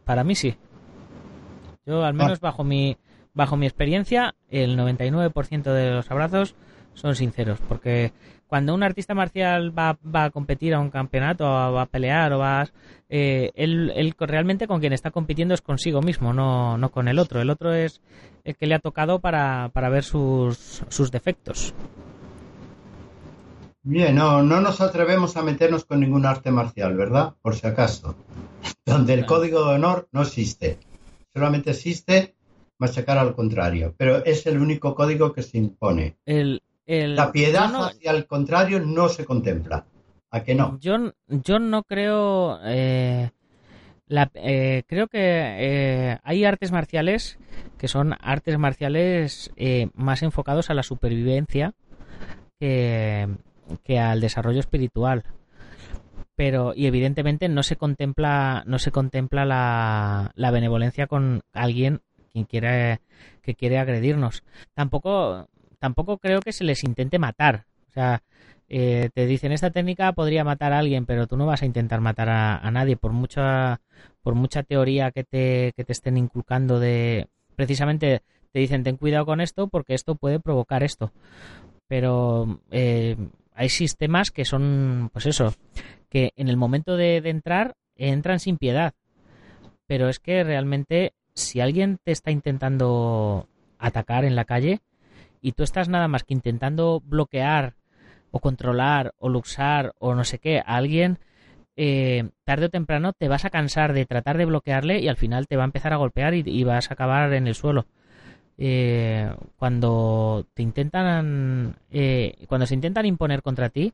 Para 0.05 0.25
mí 0.25 0.35
sí. 0.35 0.57
Yo, 1.87 2.05
al 2.05 2.15
menos 2.15 2.41
bajo 2.41 2.65
mi 2.65 2.97
bajo 3.39 3.57
mi 3.57 3.67
experiencia, 3.67 4.35
el 4.51 4.77
99% 4.77 5.73
de 5.73 5.93
los 5.93 6.11
abrazos 6.11 6.57
son 6.95 7.15
sinceros, 7.15 7.61
porque 7.69 8.13
cuando 8.49 8.75
un 8.75 8.83
artista 8.83 9.15
marcial 9.15 9.79
va, 9.79 9.97
va 10.05 10.25
a 10.25 10.31
competir 10.31 10.75
a 10.75 10.81
un 10.81 10.91
campeonato, 10.91 11.45
o 11.45 11.73
va 11.73 11.83
a 11.83 11.87
pelear, 11.87 12.33
o 12.33 12.39
va, 12.39 12.67
eh, 13.09 13.53
él, 13.55 13.93
él, 13.95 14.15
realmente 14.19 14.67
con 14.67 14.81
quien 14.81 14.93
está 14.93 15.13
compitiendo 15.13 15.55
es 15.55 15.61
consigo 15.61 16.03
mismo, 16.03 16.33
no, 16.33 16.77
no 16.79 16.91
con 16.91 17.07
el 17.07 17.21
otro. 17.21 17.41
El 17.41 17.51
otro 17.51 17.73
es 17.73 18.01
el 18.43 18.57
que 18.57 18.67
le 18.67 18.75
ha 18.75 18.81
tocado 18.81 19.21
para, 19.21 19.71
para 19.73 19.89
ver 19.89 20.03
sus, 20.03 20.83
sus 20.89 21.13
defectos. 21.13 21.75
Bien, 23.85 24.17
no, 24.17 24.43
no 24.43 24.61
nos 24.61 24.81
atrevemos 24.81 25.37
a 25.37 25.43
meternos 25.43 25.85
con 25.85 26.01
ningún 26.01 26.27
arte 26.27 26.51
marcial, 26.51 26.97
¿verdad? 26.97 27.35
Por 27.41 27.55
si 27.55 27.69
acaso. 27.69 28.17
Donde 28.89 29.15
el 29.15 29.27
código 29.27 29.65
de 29.65 29.75
honor 29.75 30.09
no 30.13 30.23
existe. 30.23 30.79
Solamente 31.33 31.71
existe 31.71 32.35
machacar 32.79 33.19
al 33.19 33.35
contrario. 33.35 33.95
Pero 33.97 34.25
es 34.25 34.47
el 34.47 34.59
único 34.59 34.95
código 34.95 35.33
que 35.33 35.43
se 35.43 35.59
impone. 35.59 36.17
El, 36.25 36.63
la 36.87 37.33
piedad 37.33 37.71
hacia 37.75 38.13
el 38.13 38.27
contrario 38.27 38.81
no 38.81 39.09
se 39.09 39.25
contempla. 39.25 39.85
¿A 40.31 40.43
qué 40.43 40.55
no? 40.55 40.79
Yo, 40.81 41.13
yo 41.27 41.59
no 41.59 41.83
creo. 41.83 42.59
Eh, 42.65 43.31
eh, 44.35 44.83
creo 44.87 45.07
que 45.09 45.19
eh, 45.21 46.19
hay 46.23 46.45
artes 46.45 46.73
marciales 46.73 47.39
que 47.77 47.89
son 47.89 48.15
artes 48.21 48.59
marciales 48.59 49.53
más 49.95 50.23
enfocados 50.23 50.71
a 50.71 50.75
la 50.75 50.83
supervivencia 50.83 51.75
que, 52.59 53.29
que 53.85 53.99
al 53.99 54.21
desarrollo 54.21 54.61
espiritual 54.61 55.25
pero 56.39 56.73
y 56.73 56.87
evidentemente 56.87 57.49
no 57.49 57.65
se 57.65 57.75
contempla 57.75 58.63
no 58.65 58.79
se 58.79 58.93
contempla 58.93 59.45
la, 59.45 60.31
la 60.37 60.51
benevolencia 60.53 61.09
con 61.09 61.43
alguien 61.53 62.01
quien 62.33 62.45
quiere 62.45 63.01
que 63.43 63.57
quiere 63.57 63.79
agredirnos 63.79 64.45
tampoco 64.73 65.49
tampoco 65.79 66.19
creo 66.19 66.41
que 66.41 66.53
se 66.53 66.65
les 66.65 66.85
intente 66.85 67.19
matar. 67.19 67.65
O 67.89 67.93
sea, 67.93 68.23
eh, 68.69 69.11
te 69.15 69.27
dicen 69.27 69.53
esta 69.53 69.71
técnica 69.71 70.13
podría 70.13 70.45
matar 70.45 70.73
a 70.73 70.79
alguien, 70.79 71.07
pero 71.07 71.27
tú 71.27 71.37
no 71.37 71.47
vas 71.47 71.63
a 71.63 71.67
intentar 71.67 72.01
matar 72.01 72.29
a, 72.29 72.71
nadie 72.71 72.97
por 72.97 73.13
mucha 73.13 73.81
por 74.23 74.35
mucha 74.35 74.63
teoría 74.63 75.11
que 75.11 75.25
te, 75.25 75.73
que 75.77 75.85
te 75.85 75.93
estén 75.93 76.17
inculcando 76.17 76.79
de 76.81 77.29
precisamente 77.57 78.23
te 78.53 78.59
dicen 78.61 78.85
ten 78.85 78.97
cuidado 78.97 79.27
con 79.27 79.41
esto 79.41 79.69
porque 79.69 79.95
esto 79.95 80.15
puede 80.15 80.41
provocar 80.41 80.83
esto. 80.83 81.13
Pero 81.89 82.61
eh, 82.71 83.17
hay 83.59 83.69
sistemas 83.69 84.31
que 84.31 84.45
son, 84.45 85.11
pues 85.13 85.27
eso, 85.27 85.53
que 86.09 86.33
en 86.37 86.49
el 86.49 86.57
momento 86.57 86.97
de, 86.97 87.17
entrar 87.17 87.75
entran 87.97 88.39
sin 88.39 88.57
piedad 88.57 88.95
pero 89.89 90.09
es 90.09 90.21
que 90.21 90.45
realmente 90.45 91.15
si 91.35 91.61
alguien 91.61 91.99
te 92.05 92.13
está 92.13 92.31
intentando 92.31 93.49
atacar 93.79 94.25
en 94.25 94.37
la 94.37 94.45
calle 94.45 94.81
y 95.41 95.53
tú 95.53 95.65
estás 95.65 95.89
nada 95.89 96.07
más 96.07 96.23
que 96.23 96.35
intentando 96.35 97.01
bloquear 97.05 97.75
o 98.31 98.39
controlar 98.39 99.15
o 99.19 99.29
luxar 99.29 99.95
o 99.99 100.15
no 100.15 100.25
sé 100.25 100.39
qué 100.39 100.59
a 100.59 100.77
alguien, 100.77 101.19
eh, 101.77 102.29
tarde 102.45 102.67
o 102.67 102.71
temprano 102.71 103.13
te 103.15 103.29
vas 103.29 103.47
a 103.47 103.51
cansar 103.51 103.95
de 103.95 104.05
tratar 104.05 104.37
de 104.37 104.45
bloquearle 104.45 105.01
y 105.01 105.09
al 105.09 105.17
final 105.17 105.47
te 105.47 105.57
va 105.57 105.63
a 105.63 105.67
empezar 105.71 105.93
a 105.93 105.97
golpear 105.97 106.35
y, 106.35 106.65
vas 106.65 106.91
a 106.91 106.95
acabar 106.95 107.33
en 107.33 107.47
el 107.47 107.55
suelo. 107.55 107.87
Eh, 108.61 109.33
cuando 109.57 110.45
te 110.53 110.63
intentan 110.63 111.77
eh, 111.93 112.45
cuando 112.49 112.67
se 112.67 112.75
intentan 112.75 113.07
imponer 113.07 113.41
contra 113.41 113.69
ti 113.69 113.93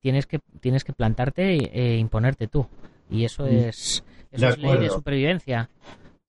tienes 0.00 0.26
que 0.26 0.40
tienes 0.60 0.84
que 0.84 0.92
plantarte 0.92 1.56
e, 1.56 1.96
imponerte 1.96 2.48
tú 2.48 2.68
y 3.08 3.24
eso 3.24 3.44
mm. 3.44 3.48
es 3.48 4.04
eso 4.30 4.48
es 4.48 4.58
ley 4.58 4.76
de 4.76 4.90
supervivencia 4.90 5.70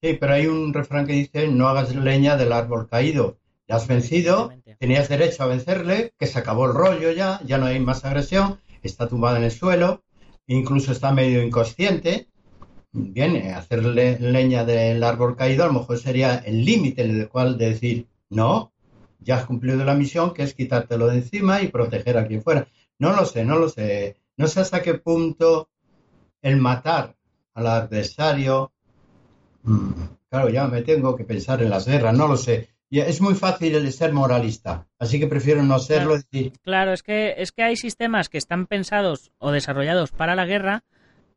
sí 0.02 0.14
pero 0.14 0.36
hay 0.36 0.48
un 0.48 0.74
refrán 0.74 1.06
que 1.06 1.14
dice 1.14 1.50
no 1.50 1.68
hagas 1.68 1.94
leña 1.94 2.38
del 2.38 2.54
árbol 2.54 2.88
caído 2.88 3.38
ya 3.68 3.76
has 3.76 3.88
vencido, 3.88 4.54
tenías 4.80 5.10
derecho 5.10 5.44
a 5.44 5.48
vencerle, 5.48 6.14
que 6.18 6.26
se 6.26 6.40
acabó 6.40 6.66
el 6.68 6.74
rollo 6.74 7.12
ya, 7.12 7.42
ya 7.44 7.58
no 7.58 7.66
hay 7.66 7.80
más 7.80 8.06
agresión, 8.06 8.60
está 8.82 9.10
tumbado 9.10 9.36
en 9.38 9.44
el 9.44 9.52
suelo, 9.52 10.04
incluso 10.48 10.94
está 10.94 11.12
medio 11.12 11.44
inconsciente. 11.44 12.28
Bien, 13.00 13.36
eh, 13.36 13.54
hacerle 13.54 14.18
leña 14.20 14.66
del 14.66 15.04
árbol 15.04 15.36
caído 15.36 15.64
a 15.64 15.68
lo 15.68 15.74
mejor 15.74 16.00
sería 16.00 16.38
el 16.38 16.66
límite 16.66 17.04
en 17.04 17.20
el 17.20 17.30
cual 17.30 17.58
decir, 17.58 18.08
no, 18.30 18.74
ya 19.20 19.38
has 19.38 19.46
cumplido 19.46 19.86
la 19.86 19.94
misión, 19.94 20.34
que 20.34 20.44
es 20.44 20.56
quitártelo 20.56 21.08
de 21.08 21.18
encima 21.18 21.62
y 21.62 21.68
proteger 21.68 22.18
a 22.18 22.26
quien 22.26 22.42
fuera. 22.42 22.68
No 22.98 23.16
lo 23.16 23.26
sé, 23.26 23.46
no 23.46 23.60
lo 23.60 23.70
sé. 23.70 24.18
No 24.36 24.48
sé 24.48 24.62
hasta 24.62 24.82
qué 24.82 24.96
punto 24.96 25.70
el 26.42 26.58
matar 26.58 27.16
al 27.54 27.68
adversario, 27.68 28.72
mm, 29.64 29.92
claro, 30.30 30.50
ya 30.50 30.68
me 30.68 30.82
tengo 30.82 31.16
que 31.16 31.24
pensar 31.24 31.62
en 31.62 31.70
las 31.70 31.88
guerras, 31.88 32.18
no 32.18 32.28
lo 32.28 32.38
sé 32.38 32.70
es 32.90 33.22
muy 33.22 33.36
fácil 33.36 33.76
el 33.76 33.92
ser 33.92 34.14
moralista, 34.14 34.88
así 34.98 35.20
que 35.20 35.28
prefiero 35.28 35.64
no 35.64 35.80
serlo. 35.80 36.16
Claro, 36.62 36.94
es 36.94 37.04
que 37.04 37.36
es 37.38 37.52
que 37.52 37.64
hay 37.64 37.76
sistemas 37.76 38.30
que 38.30 38.38
están 38.38 38.66
pensados 38.66 39.32
o 39.40 39.52
desarrollados 39.52 40.12
para 40.12 40.36
la 40.36 40.46
guerra 40.46 40.84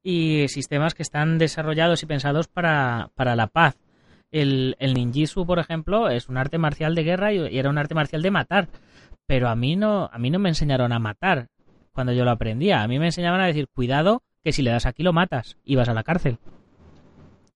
y 0.03 0.47
sistemas 0.49 0.95
que 0.95 1.03
están 1.03 1.39
desarrollados 1.39 2.03
y 2.03 2.07
pensados 2.07 2.49
para, 2.49 3.11
para 3.15 3.37
la 3.37 3.47
paz. 3.47 3.77
El, 4.31 4.77
el 4.79 4.95
ninjitsu, 4.95 5.45
por 5.47 5.59
ejemplo, 5.59 6.09
es 6.09 6.29
un 6.29 6.37
arte 6.37 6.59
marcial 6.59 6.95
de 6.95 7.05
guerra 7.05 7.33
y, 7.33 7.59
era 7.59 7.71
un 7.71 7.79
arte 7.79 7.95
marcial 7.95 8.23
de 8.23 8.31
matar. 8.31 8.69
Pero 9.27 9.49
a 9.49 9.57
mí 9.57 9.77
no, 9.77 10.09
a 10.13 10.19
mí 10.19 10.31
no 10.31 10.39
me 10.39 10.49
enseñaron 10.49 10.93
a 10.93 10.99
matar 10.99 11.49
cuando 11.93 12.13
yo 12.13 12.25
lo 12.25 12.31
aprendía. 12.31 12.83
A 12.83 12.89
mí 12.89 12.99
me 12.99 13.07
enseñaban 13.07 13.41
a 13.41 13.47
decir, 13.47 13.69
cuidado, 13.69 14.23
que 14.43 14.53
si 14.53 14.63
le 14.63 14.71
das 14.71 14.87
aquí 14.87 15.03
lo 15.03 15.13
matas 15.13 15.57
y 15.65 15.77
vas 15.77 15.89
a 15.89 15.95
la 15.95 16.03
cárcel. 16.03 16.39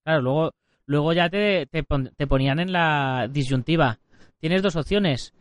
Claro, 0.05 0.23
luego 0.23 0.53
Luego 0.87 1.13
ya 1.13 1.31
te, 1.31 1.67
te, 1.67 2.27
ponían 2.27 2.61
en 2.61 2.73
la 2.73 3.29
disyuntiva. 3.31 3.99
Tienes 4.39 4.63
dos 4.63 4.77
opciones. 4.77 5.33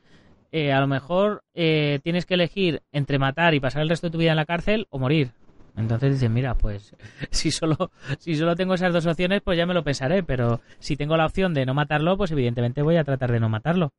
Eh, 0.52 0.72
a 0.72 0.80
lo 0.80 0.88
mejor 0.88 1.44
eh, 1.54 2.00
tienes 2.04 2.26
que 2.26 2.36
elegir 2.36 2.82
entre 2.92 3.20
matar 3.20 3.54
y 3.54 3.60
pasar 3.60 3.82
el 3.82 3.90
resto 3.90 4.08
de 4.08 4.12
tu 4.12 4.18
vida 4.20 4.32
en 4.32 4.38
la 4.38 4.46
cárcel 4.46 4.88
o 4.90 5.00
morir. 5.00 5.32
Entonces 5.76 6.14
dices, 6.14 6.30
mira, 6.30 6.56
pues 6.56 6.96
si 7.32 7.52
solo, 7.52 7.92
si 8.20 8.36
solo 8.36 8.56
tengo 8.56 8.76
esas 8.76 8.94
dos 8.94 9.06
opciones, 9.06 9.42
pues 9.42 9.58
ya 9.58 9.66
me 9.66 9.74
lo 9.74 9.84
pensaré. 9.84 10.24
Pero 10.24 10.62
si 10.80 10.96
tengo 10.96 11.18
la 11.18 11.26
opción 11.26 11.54
de 11.54 11.66
no 11.66 11.74
matarlo, 11.74 12.18
pues 12.18 12.32
evidentemente 12.32 12.82
voy 12.82 12.98
a 12.98 13.04
tratar 13.04 13.32
de 13.32 13.40
no 13.40 13.50
matarlo. 13.50 13.92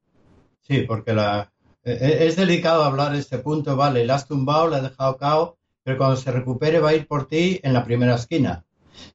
Sí, 0.60 0.82
porque 0.82 1.12
la, 1.12 1.52
e, 1.84 1.92
e, 1.92 2.26
es 2.26 2.36
delicado 2.36 2.82
hablar 2.84 3.14
este 3.14 3.38
punto, 3.38 3.76
vale, 3.76 4.06
le 4.06 4.12
has 4.12 4.26
tumbado, 4.26 4.68
le 4.68 4.76
has 4.76 4.82
dejado 4.82 5.16
cao, 5.18 5.58
pero 5.82 5.98
cuando 5.98 6.16
se 6.16 6.32
recupere 6.32 6.80
va 6.80 6.90
a 6.90 6.94
ir 6.94 7.06
por 7.06 7.28
ti 7.28 7.60
en 7.62 7.74
la 7.74 7.84
primera 7.84 8.14
esquina. 8.14 8.64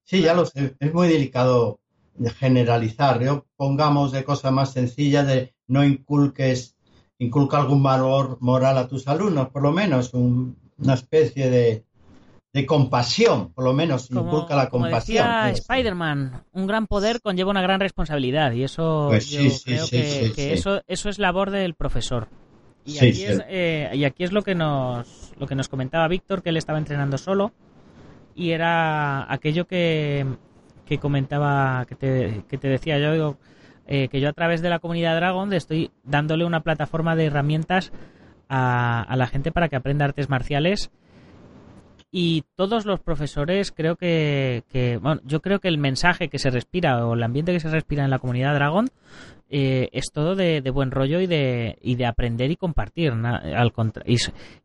Sí, 0.03 0.21
ya 0.21 0.33
lo 0.35 0.45
sé, 0.45 0.75
es 0.79 0.93
muy 0.93 1.07
delicado 1.07 1.79
de 2.15 2.29
generalizar, 2.29 3.23
yo 3.23 3.45
pongamos 3.55 4.11
de 4.11 4.23
cosas 4.23 4.51
más 4.51 4.73
sencillas 4.73 5.25
de 5.25 5.53
no 5.67 5.83
inculques, 5.83 6.75
inculca 7.17 7.57
algún 7.57 7.81
valor 7.81 8.37
moral 8.41 8.77
a 8.77 8.87
tus 8.87 9.07
alumnos, 9.07 9.49
por 9.49 9.63
lo 9.63 9.71
menos 9.71 10.13
una 10.13 10.93
especie 10.93 11.49
de, 11.49 11.85
de 12.51 12.65
compasión, 12.65 13.53
por 13.53 13.63
lo 13.63 13.73
menos 13.73 14.09
inculca 14.09 14.55
la 14.55 14.69
compasión. 14.69 15.25
Como 15.25 15.47
Spider-Man, 15.47 16.43
un 16.51 16.67
gran 16.67 16.87
poder 16.87 17.21
conlleva 17.21 17.51
una 17.51 17.61
gran 17.61 17.79
responsabilidad 17.79 18.53
y 18.53 18.63
eso 18.63 19.07
pues 19.09 19.29
yo 19.29 19.39
creo 19.63 19.87
que, 19.87 20.53
eso, 20.53 20.81
eso 20.87 21.09
es 21.09 21.19
labor 21.19 21.51
del 21.51 21.75
profesor. 21.75 22.27
Y 22.85 22.97
aquí, 22.97 23.23
es, 23.23 23.43
eh, 23.47 23.91
y 23.93 24.03
aquí 24.03 24.23
es 24.23 24.31
lo 24.31 24.41
que 24.41 24.55
nos 24.55 25.31
lo 25.37 25.45
que 25.45 25.53
nos 25.53 25.67
comentaba 25.67 26.07
Víctor, 26.07 26.41
que 26.41 26.49
él 26.49 26.57
estaba 26.57 26.79
entrenando 26.79 27.17
solo 27.17 27.51
y 28.35 28.51
era 28.51 29.31
aquello 29.31 29.67
que 29.67 30.25
que 30.85 30.97
comentaba, 30.97 31.85
que 31.85 31.93
te, 31.93 32.43
que 32.49 32.57
te 32.57 32.67
decía 32.67 32.97
yo, 32.97 33.13
digo, 33.13 33.37
eh, 33.85 34.07
que 34.07 34.19
yo 34.19 34.27
a 34.27 34.33
través 34.33 34.63
de 34.63 34.69
la 34.69 34.79
comunidad 34.79 35.15
Dragon 35.15 35.53
estoy 35.53 35.91
dándole 36.03 36.45
una 36.45 36.61
plataforma 36.61 37.15
de 37.15 37.25
herramientas 37.25 37.91
a, 38.47 39.03
a 39.03 39.15
la 39.15 39.27
gente 39.27 39.51
para 39.51 39.69
que 39.69 39.75
aprenda 39.75 40.05
artes 40.05 40.29
marciales 40.29 40.89
y 42.11 42.43
todos 42.55 42.85
los 42.85 42.99
profesores 42.99 43.71
creo 43.71 43.95
que, 43.95 44.63
bueno, 45.01 45.21
yo 45.25 45.41
creo 45.41 45.59
que 45.59 45.67
el 45.67 45.77
mensaje 45.77 46.27
que 46.27 46.39
se 46.39 46.49
respira 46.49 47.05
o 47.05 47.13
el 47.13 47.23
ambiente 47.23 47.53
que 47.53 47.59
se 47.59 47.69
respira 47.69 48.03
en 48.03 48.09
la 48.09 48.19
comunidad 48.19 48.55
Dragon 48.55 48.87
eh, 49.51 49.89
es 49.93 50.11
todo 50.11 50.35
de, 50.35 50.61
buen 50.71 50.91
rollo 50.91 51.19
y 51.19 51.27
de, 51.27 51.77
y 51.81 51.95
de 51.95 52.05
aprender 52.05 52.51
y 52.51 52.55
compartir 52.55 53.11
al 53.11 53.73
y, 54.05 54.17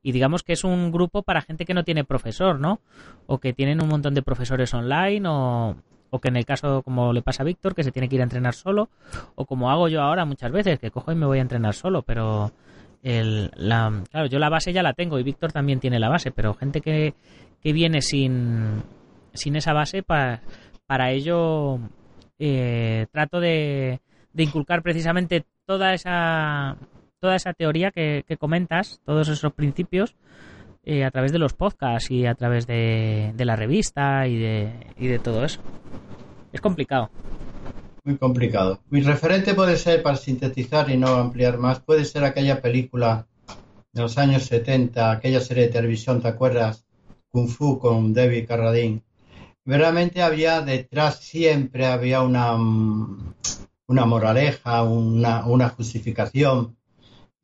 y, 0.03 0.13
digamos 0.13 0.43
que 0.43 0.53
es 0.53 0.65
un 0.65 0.91
grupo 0.91 1.23
para 1.23 1.43
gente 1.43 1.65
que 1.65 1.75
no 1.75 1.85
tiene 1.85 2.05
profesor, 2.05 2.61
¿no? 2.61 2.81
O 3.27 3.39
que 3.39 3.53
tienen 3.53 3.83
un 3.83 3.89
montón 3.89 4.15
de 4.15 4.23
profesores 4.23 4.73
online 4.75 5.27
o, 5.27 5.77
o 6.11 6.21
que 6.21 6.29
en 6.29 6.37
el 6.37 6.45
caso 6.47 6.83
como 6.83 7.13
le 7.13 7.23
pasa 7.23 7.43
a 7.43 7.47
Víctor, 7.47 7.75
que 7.75 7.83
se 7.83 7.91
tiene 7.91 8.09
que 8.09 8.15
ir 8.15 8.21
a 8.21 8.25
entrenar 8.25 8.55
solo, 8.55 8.89
o 9.35 9.47
como 9.47 9.71
hago 9.71 9.89
yo 9.89 10.01
ahora 10.01 10.25
muchas 10.25 10.53
veces, 10.53 10.79
que 10.79 10.91
cojo 10.91 11.13
y 11.13 11.17
me 11.17 11.27
voy 11.27 11.39
a 11.39 11.43
entrenar 11.43 11.75
solo, 11.75 12.03
pero 12.03 12.53
el, 13.05 13.51
la, 13.55 14.03
claro, 14.11 14.27
yo 14.27 14.39
la 14.39 14.49
base 14.49 14.73
ya 14.73 14.83
la 14.83 14.95
tengo 14.95 15.19
y 15.19 15.23
Víctor 15.23 15.53
también 15.53 15.79
tiene 15.79 16.01
la 16.01 16.09
base, 16.09 16.33
pero 16.33 16.55
gente 16.55 16.81
que, 16.81 17.15
que 17.63 17.73
viene 17.73 18.01
sin, 18.01 18.83
sin 19.35 19.55
esa 19.57 19.73
base, 19.73 20.03
para, 20.03 20.41
para 20.87 21.13
ello 21.13 21.79
eh, 22.39 23.07
trato 23.13 23.41
de, 23.41 24.01
de 24.33 24.43
inculcar 24.43 24.83
precisamente 24.83 25.45
toda 25.67 25.95
esa 25.95 26.77
toda 27.21 27.37
esa 27.37 27.55
teoría 27.55 27.91
que, 27.91 28.25
que 28.27 28.37
comentas, 28.37 29.01
todos 29.07 29.29
esos 29.29 29.53
principios, 29.55 30.15
eh, 30.83 31.05
a 31.05 31.11
través 31.11 31.33
de 31.33 31.39
los 31.39 31.55
podcasts 31.55 32.11
y 32.11 32.27
a 32.27 32.35
través 32.35 32.67
de, 32.67 33.33
de 33.35 33.45
la 33.47 33.57
revista 33.57 34.27
y 34.27 34.37
de, 34.37 34.71
y 34.99 35.07
de 35.07 35.19
todo 35.19 35.43
eso. 35.43 35.63
Es 36.53 36.61
complicado. 36.61 37.11
Muy 38.05 38.19
complicado. 38.19 38.81
Mi 38.91 39.01
referente 39.01 39.55
puede 39.55 39.77
ser, 39.77 40.03
para 40.03 40.17
sintetizar 40.17 40.91
y 40.91 40.97
no 40.97 41.09
ampliar 41.09 41.59
más, 41.59 41.81
puede 41.81 42.05
ser 42.05 42.25
aquella 42.25 42.61
película 42.61 43.27
de 43.93 44.03
los 44.03 44.19
años 44.19 44.45
70, 44.45 45.11
aquella 45.11 45.41
serie 45.41 45.65
de 45.65 45.73
televisión, 45.73 46.21
¿te 46.21 46.29
acuerdas? 46.29 46.85
Kung 47.31 47.49
Fu 47.49 47.79
con 47.79 48.13
David 48.13 48.47
Carradine. 48.47 49.03
Verdaderamente 49.65 50.23
había 50.23 50.61
detrás, 50.61 51.21
siempre 51.21 51.87
había 51.87 52.21
una, 52.21 52.55
una 53.87 54.05
moraleja, 54.05 54.83
una, 54.83 55.47
una 55.47 55.71
justificación 55.71 56.77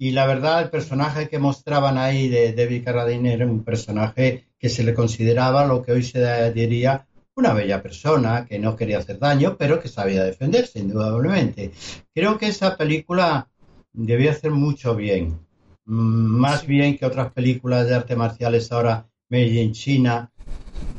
y 0.02 0.12
la 0.12 0.24
verdad, 0.24 0.62
el 0.62 0.70
personaje 0.70 1.28
que 1.28 1.38
mostraban 1.38 1.98
ahí 1.98 2.26
de 2.28 2.54
David 2.54 2.84
Carradine 2.84 3.34
era 3.34 3.44
un 3.44 3.62
personaje 3.62 4.46
que 4.58 4.70
se 4.70 4.82
le 4.82 4.94
consideraba 4.94 5.66
lo 5.66 5.82
que 5.82 5.92
hoy 5.92 6.02
se 6.02 6.50
diría 6.52 7.06
una 7.40 7.54
bella 7.54 7.82
persona, 7.82 8.46
que 8.46 8.58
no 8.58 8.76
quería 8.76 8.98
hacer 8.98 9.18
daño, 9.18 9.56
pero 9.58 9.80
que 9.80 9.88
sabía 9.88 10.24
defenderse, 10.24 10.78
indudablemente. 10.78 11.72
Creo 12.14 12.38
que 12.38 12.48
esa 12.48 12.76
película 12.76 13.48
debía 13.92 14.30
hacer 14.30 14.52
mucho 14.52 14.94
bien, 14.94 15.40
mm, 15.86 16.38
más 16.44 16.66
bien 16.66 16.96
que 16.96 17.06
otras 17.06 17.32
películas 17.32 17.88
de 17.88 17.94
arte 17.94 18.14
marciales 18.14 18.70
ahora 18.70 19.08
made 19.30 19.62
in 19.62 19.72
China, 19.72 20.30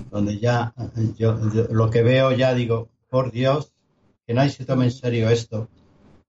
donde 0.10 0.40
ya 0.40 0.74
yo, 1.18 1.38
lo 1.72 1.90
que 1.90 2.02
veo 2.02 2.32
ya 2.32 2.54
digo, 2.54 2.90
por 3.10 3.32
Dios, 3.32 3.74
que 4.26 4.34
nadie 4.34 4.50
se 4.50 4.66
tome 4.66 4.86
en 4.86 4.92
serio 4.92 5.30
esto, 5.30 5.70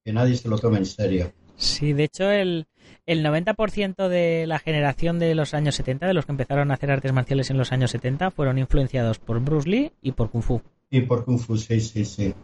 que 0.04 0.12
nadie 0.12 0.36
se 0.36 0.48
lo 0.48 0.58
tome 0.58 0.78
en 0.78 0.86
serio. 0.86 1.32
Sí, 1.56 1.92
de 1.92 2.04
hecho 2.04 2.30
el, 2.30 2.66
el 3.06 3.24
90% 3.24 4.08
de 4.08 4.46
la 4.46 4.58
generación 4.58 5.18
de 5.18 5.34
los 5.34 5.54
años 5.54 5.74
70, 5.74 6.06
de 6.06 6.14
los 6.14 6.26
que 6.26 6.32
empezaron 6.32 6.70
a 6.70 6.74
hacer 6.74 6.90
artes 6.90 7.12
marciales 7.12 7.50
en 7.50 7.58
los 7.58 7.72
años 7.72 7.90
70, 7.90 8.30
fueron 8.30 8.58
influenciados 8.58 9.18
por 9.18 9.40
Bruce 9.40 9.68
Lee 9.68 9.92
y 10.00 10.12
por 10.12 10.30
Kung 10.30 10.42
Fu. 10.42 10.62
Y 10.90 11.00
por 11.02 11.24
Kung 11.24 11.38
Fu, 11.38 11.56
sí, 11.56 11.80
sí, 11.80 12.04
sí. 12.04 12.34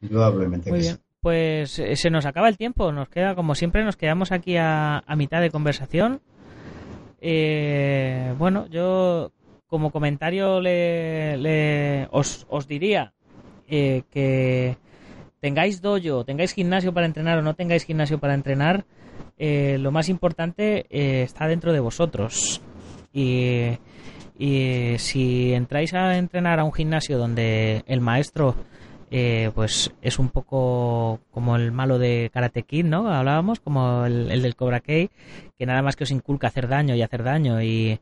Indudablemente. 0.00 0.70
Muy 0.70 0.80
bien. 0.80 0.98
Pues 1.20 1.78
eh, 1.78 1.96
se 1.96 2.10
nos 2.10 2.26
acaba 2.26 2.48
el 2.48 2.56
tiempo, 2.56 2.92
nos 2.92 3.08
queda, 3.08 3.34
como 3.34 3.54
siempre, 3.54 3.84
nos 3.84 3.96
quedamos 3.96 4.30
aquí 4.30 4.56
a, 4.56 5.02
mitad 5.16 5.40
de 5.40 5.50
conversación. 5.50 6.20
Eh, 7.20 8.34
bueno, 8.38 8.66
yo 8.68 9.32
como 9.66 9.90
comentario 9.90 10.60
le, 10.60 12.06
os, 12.12 12.46
os 12.48 12.68
diría 12.68 13.12
eh, 13.68 14.02
que 14.10 14.76
tengáis 15.40 15.82
dojo, 15.82 16.24
tengáis 16.24 16.52
gimnasio 16.54 16.94
para 16.94 17.06
entrenar 17.06 17.38
o 17.38 17.42
no 17.42 17.54
tengáis 17.54 17.84
gimnasio 17.84 18.18
para 18.18 18.34
entrenar, 18.34 18.84
eh, 19.38 19.78
lo 19.78 19.90
más 19.90 20.08
importante 20.08 20.86
eh, 20.90 21.22
está 21.22 21.46
dentro 21.46 21.72
de 21.72 21.80
vosotros. 21.80 22.60
Y, 23.12 23.78
Y 24.38 24.94
si 24.98 25.52
entráis 25.52 25.94
a 25.94 26.16
entrenar 26.16 26.60
a 26.60 26.64
un 26.64 26.72
gimnasio 26.72 27.18
donde 27.18 27.82
el 27.86 28.00
maestro 28.00 28.54
eh, 29.10 29.50
pues 29.54 29.90
es 30.02 30.18
un 30.18 30.28
poco 30.28 31.20
como 31.30 31.56
el 31.56 31.72
malo 31.72 31.98
de 31.98 32.30
Karate 32.32 32.62
Kid, 32.62 32.84
¿no? 32.84 33.10
Hablábamos, 33.10 33.58
como 33.58 34.04
el, 34.04 34.42
del 34.42 34.54
Cobra 34.54 34.80
Kai, 34.80 35.10
que 35.58 35.64
nada 35.64 35.80
más 35.80 35.96
que 35.96 36.04
os 36.04 36.10
inculca 36.10 36.48
hacer 36.48 36.68
daño 36.68 36.94
y 36.94 37.00
hacer 37.00 37.22
daño. 37.22 37.62
Y, 37.62 38.00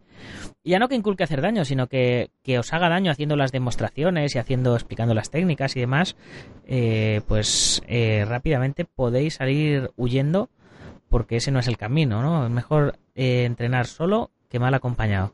ya 0.65 0.81
no 0.81 0.89
que 0.89 0.97
inculque 0.97 1.23
hacer 1.23 1.43
daño, 1.43 1.65
sino 1.65 1.87
que, 1.87 2.31
os 2.59 2.73
haga 2.73 2.89
daño 2.89 3.13
haciendo 3.13 3.37
las 3.37 3.53
demostraciones 3.53 4.35
y 4.35 4.39
haciendo, 4.39 4.75
explicando 4.75 5.15
las 5.15 5.31
técnicas 5.31 5.77
y 5.77 5.81
demás, 5.81 6.17
eh, 6.67 7.21
pues 7.29 7.83
eh, 7.87 8.25
rápidamente 8.27 8.85
podéis 8.85 9.35
salir 9.35 9.91
huyendo 9.97 10.51
porque 11.09 11.37
ese 11.37 11.51
no 11.51 11.59
es 11.59 11.69
el 11.69 11.77
camino, 11.77 12.23
¿no? 12.23 12.45
Es 12.45 12.51
mejor 12.51 12.99
entrenar 13.15 13.87
solo 13.87 14.31
que 14.49 14.59
mal 14.59 14.75
acompañado. 14.75 15.33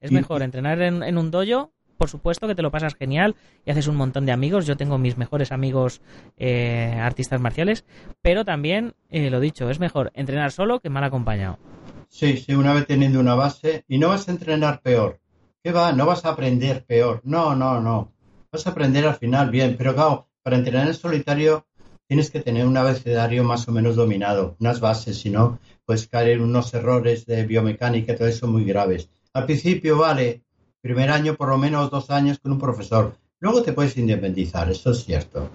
Es 0.00 0.10
mejor 0.10 0.42
entrenar 0.42 0.82
en, 0.82 1.02
en 1.02 1.16
un 1.16 1.30
dojo 1.30 1.70
por 2.02 2.10
supuesto 2.10 2.48
que 2.48 2.56
te 2.56 2.62
lo 2.62 2.72
pasas 2.72 2.96
genial 2.96 3.36
y 3.64 3.70
haces 3.70 3.86
un 3.86 3.94
montón 3.94 4.26
de 4.26 4.32
amigos. 4.32 4.66
Yo 4.66 4.76
tengo 4.76 4.98
mis 4.98 5.16
mejores 5.16 5.52
amigos 5.52 6.00
eh, 6.36 6.98
artistas 7.00 7.40
marciales, 7.40 7.84
pero 8.22 8.44
también, 8.44 8.94
eh, 9.08 9.30
lo 9.30 9.38
dicho, 9.38 9.70
es 9.70 9.78
mejor 9.78 10.10
entrenar 10.14 10.50
solo 10.50 10.80
que 10.80 10.90
mal 10.90 11.04
acompañado. 11.04 11.60
Sí, 12.08 12.38
sí, 12.38 12.54
una 12.54 12.74
vez 12.74 12.88
teniendo 12.88 13.20
una 13.20 13.36
base 13.36 13.84
y 13.86 13.98
no 13.98 14.08
vas 14.08 14.28
a 14.28 14.32
entrenar 14.32 14.82
peor. 14.82 15.20
¿Qué 15.62 15.70
va? 15.70 15.92
No 15.92 16.04
vas 16.04 16.24
a 16.24 16.30
aprender 16.30 16.84
peor. 16.84 17.20
No, 17.22 17.54
no, 17.54 17.80
no. 17.80 18.12
Vas 18.50 18.66
a 18.66 18.70
aprender 18.70 19.06
al 19.06 19.14
final 19.14 19.50
bien, 19.50 19.76
pero 19.78 19.94
claro, 19.94 20.28
para 20.42 20.56
entrenar 20.56 20.88
en 20.88 20.94
solitario 20.94 21.68
tienes 22.12 22.30
que 22.30 22.40
tener 22.40 22.66
un 22.66 22.76
abecedario 22.76 23.42
más 23.42 23.66
o 23.68 23.72
menos 23.72 23.96
dominado, 23.96 24.54
unas 24.60 24.80
bases, 24.80 25.18
si 25.18 25.30
no, 25.30 25.58
puedes 25.86 26.06
caer 26.08 26.32
en 26.32 26.42
unos 26.42 26.74
errores 26.74 27.24
de 27.24 27.46
biomecánica, 27.46 28.14
todo 28.14 28.28
eso 28.28 28.46
muy 28.46 28.66
graves. 28.66 29.08
Al 29.32 29.46
principio, 29.46 29.96
vale, 29.96 30.42
primer 30.82 31.10
año 31.10 31.36
por 31.36 31.48
lo 31.48 31.56
menos 31.56 31.90
dos 31.90 32.10
años 32.10 32.38
con 32.38 32.52
un 32.52 32.58
profesor. 32.58 33.16
Luego 33.40 33.62
te 33.62 33.72
puedes 33.72 33.96
independizar, 33.96 34.70
eso 34.70 34.90
es 34.90 35.06
cierto. 35.06 35.48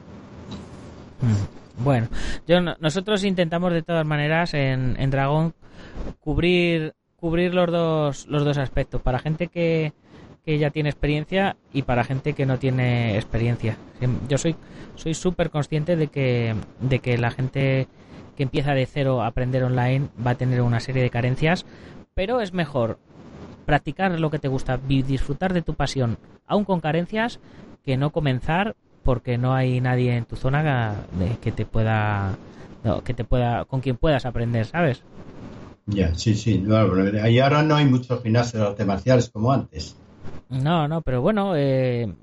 Bueno, 1.78 2.08
yo, 2.48 2.60
nosotros 2.60 3.24
intentamos 3.24 3.72
de 3.72 3.84
todas 3.84 4.08
maneras 4.08 4.56
en, 4.56 5.00
en 5.00 5.12
Dragón 5.12 5.54
cubrir 6.20 6.96
cubrir 7.18 7.54
los 7.54 7.70
dos 7.70 8.26
los 8.26 8.44
dos 8.44 8.58
aspectos 8.58 9.00
para 9.04 9.20
gente 9.20 9.48
que, 9.48 9.94
que 10.48 10.58
ya 10.58 10.70
tiene 10.70 10.88
experiencia 10.88 11.58
y 11.74 11.82
para 11.82 12.06
gente 12.06 12.32
que 12.32 12.46
no 12.46 12.58
tiene 12.58 13.18
experiencia. 13.18 13.76
Yo 14.30 14.38
soy 14.38 14.56
soy 14.96 15.14
súper 15.14 15.50
consciente 15.50 15.98
de 15.98 16.08
que 16.08 16.56
de 16.80 17.00
que 17.00 17.18
la 17.18 17.32
gente 17.32 17.90
que 18.38 18.44
empieza 18.44 18.74
de 18.74 18.86
cero 18.86 19.22
a 19.22 19.28
aprender 19.28 19.66
online 19.66 20.08
va 20.26 20.32
a 20.32 20.36
tener 20.36 20.62
una 20.62 20.80
serie 20.80 21.04
de 21.04 21.10
carencias, 21.10 21.66
pero 22.14 22.40
es 22.40 22.54
mejor 22.54 22.98
practicar 23.66 24.18
lo 24.22 24.32
que 24.32 24.40
te 24.40 24.48
gusta, 24.48 24.78
disfrutar 24.78 25.54
de 25.54 25.64
tu 25.64 25.74
pasión, 25.74 26.18
aún 26.46 26.64
con 26.64 26.80
carencias, 26.80 27.42
que 27.84 27.98
no 27.98 28.12
comenzar 28.12 28.78
porque 29.04 29.38
no 29.38 29.54
hay 29.54 29.82
nadie 29.82 30.16
en 30.16 30.24
tu 30.24 30.38
zona 30.38 30.96
que 31.42 31.52
te 31.52 31.66
pueda, 31.66 32.38
que 33.04 33.14
te 33.14 33.26
pueda, 33.26 33.66
con 33.66 33.82
quien 33.82 33.98
puedas 33.98 34.26
aprender, 34.26 34.66
¿sabes? 34.66 35.04
Ya, 35.88 36.16
sí, 36.16 36.36
sí. 36.36 36.64
y 36.66 37.40
ahora 37.40 37.64
no 37.64 37.76
hay 37.76 37.86
muchos 37.86 38.24
gimnasios 38.24 38.62
de 38.62 38.68
artes 38.70 38.88
marciales 38.88 39.30
como 39.30 39.52
antes. 39.52 39.98
No, 40.50 40.88
no, 40.88 41.02
pero 41.02 41.22
bueno, 41.22 41.54
eh, 41.56 42.14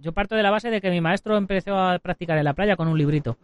yo 0.00 0.12
parto 0.12 0.34
de 0.34 0.42
la 0.42 0.50
base 0.50 0.70
de 0.70 0.80
que 0.80 0.90
mi 0.90 1.00
maestro 1.00 1.36
empezó 1.36 1.78
a 1.78 1.98
practicar 1.98 2.38
en 2.38 2.44
la 2.44 2.54
playa 2.54 2.76
con 2.76 2.88
un 2.88 2.98
librito. 2.98 3.38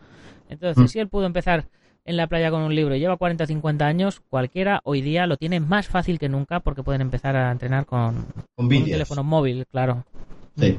Entonces, 0.48 0.84
mm. 0.84 0.88
si 0.88 0.98
él 0.98 1.08
pudo 1.08 1.26
empezar 1.26 1.66
en 2.04 2.16
la 2.16 2.26
playa 2.26 2.50
con 2.50 2.62
un 2.62 2.74
libro 2.74 2.94
y 2.94 3.00
lleva 3.00 3.16
40 3.16 3.44
o 3.44 3.46
50 3.46 3.86
años, 3.86 4.20
cualquiera 4.28 4.80
hoy 4.84 5.00
día 5.00 5.26
lo 5.26 5.36
tiene 5.36 5.60
más 5.60 5.88
fácil 5.88 6.18
que 6.18 6.28
nunca 6.28 6.60
porque 6.60 6.82
pueden 6.82 7.00
empezar 7.00 7.36
a 7.36 7.50
entrenar 7.50 7.84
con, 7.86 8.26
un 8.56 8.68
teléfono 8.68 9.24
móvil, 9.24 9.66
claro. 9.66 10.04
Sí. 10.56 10.78